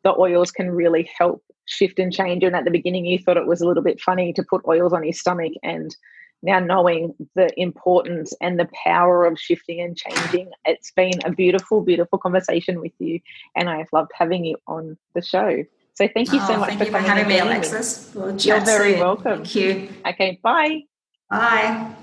the 0.03 0.13
oils 0.19 0.51
can 0.51 0.69
really 0.69 1.09
help 1.17 1.43
shift 1.65 1.97
and 1.97 2.13
change. 2.13 2.43
And 2.43 2.55
at 2.55 2.63
the 2.63 2.71
beginning, 2.71 3.05
you 3.05 3.17
thought 3.17 3.37
it 3.37 3.47
was 3.47 3.61
a 3.61 3.67
little 3.67 3.81
bit 3.81 3.99
funny 3.99 4.33
to 4.33 4.43
put 4.43 4.61
oils 4.67 4.93
on 4.93 5.03
his 5.03 5.19
stomach 5.19 5.53
and 5.63 5.95
now 6.41 6.59
knowing 6.59 7.13
the 7.35 7.49
importance 7.59 8.33
and 8.41 8.59
the 8.59 8.67
power 8.83 9.25
of 9.25 9.39
shifting 9.39 9.81
and 9.81 9.97
changing. 9.97 10.49
It's 10.65 10.91
been 10.91 11.19
a 11.25 11.31
beautiful, 11.31 11.81
beautiful 11.81 12.19
conversation 12.19 12.79
with 12.79 12.93
you, 12.99 13.19
and 13.55 13.69
I 13.69 13.77
have 13.77 13.87
loved 13.93 14.11
having 14.13 14.45
you 14.45 14.57
on 14.67 14.97
the 15.13 15.21
show. 15.21 15.63
So 15.93 16.07
thank 16.07 16.31
you 16.31 16.39
so 16.41 16.53
oh, 16.53 16.57
much 16.57 16.77
for, 16.77 16.83
you 16.85 16.91
for 16.91 16.99
having 16.99 17.27
me, 17.27 17.39
Alexis. 17.39 18.11
We'll 18.15 18.35
You're 18.37 18.61
very 18.61 18.93
soon. 18.93 18.99
welcome. 18.99 19.43
Thank 19.43 19.55
you. 19.55 19.89
Okay, 20.05 20.39
bye. 20.41 20.83
Bye. 21.29 21.95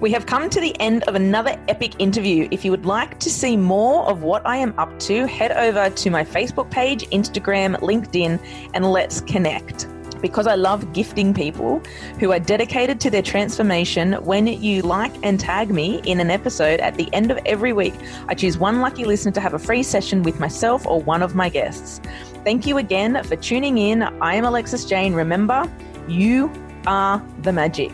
We 0.00 0.10
have 0.12 0.24
come 0.24 0.48
to 0.48 0.60
the 0.60 0.74
end 0.80 1.02
of 1.04 1.14
another 1.14 1.60
epic 1.68 1.92
interview. 1.98 2.48
If 2.50 2.64
you 2.64 2.70
would 2.70 2.86
like 2.86 3.20
to 3.20 3.28
see 3.28 3.54
more 3.54 4.08
of 4.08 4.22
what 4.22 4.46
I 4.46 4.56
am 4.56 4.72
up 4.78 4.98
to, 5.00 5.26
head 5.26 5.52
over 5.52 5.94
to 5.94 6.10
my 6.10 6.24
Facebook 6.24 6.70
page, 6.70 7.04
Instagram, 7.10 7.76
LinkedIn, 7.80 8.40
and 8.72 8.90
let's 8.90 9.20
connect. 9.20 9.88
Because 10.22 10.46
I 10.46 10.54
love 10.54 10.94
gifting 10.94 11.34
people 11.34 11.82
who 12.18 12.32
are 12.32 12.38
dedicated 12.38 12.98
to 13.00 13.10
their 13.10 13.20
transformation, 13.20 14.14
when 14.24 14.46
you 14.46 14.80
like 14.80 15.12
and 15.22 15.38
tag 15.38 15.70
me 15.70 16.00
in 16.06 16.18
an 16.18 16.30
episode 16.30 16.80
at 16.80 16.94
the 16.94 17.12
end 17.12 17.30
of 17.30 17.38
every 17.44 17.74
week, 17.74 17.94
I 18.26 18.34
choose 18.34 18.56
one 18.56 18.80
lucky 18.80 19.04
listener 19.04 19.32
to 19.32 19.40
have 19.40 19.52
a 19.52 19.58
free 19.58 19.82
session 19.82 20.22
with 20.22 20.40
myself 20.40 20.86
or 20.86 21.02
one 21.02 21.22
of 21.22 21.34
my 21.34 21.50
guests. 21.50 22.00
Thank 22.42 22.66
you 22.66 22.78
again 22.78 23.22
for 23.24 23.36
tuning 23.36 23.76
in. 23.76 24.02
I 24.02 24.34
am 24.34 24.46
Alexis 24.46 24.86
Jane. 24.86 25.12
Remember, 25.12 25.70
you 26.08 26.50
are 26.86 27.22
the 27.42 27.52
magic. 27.52 27.92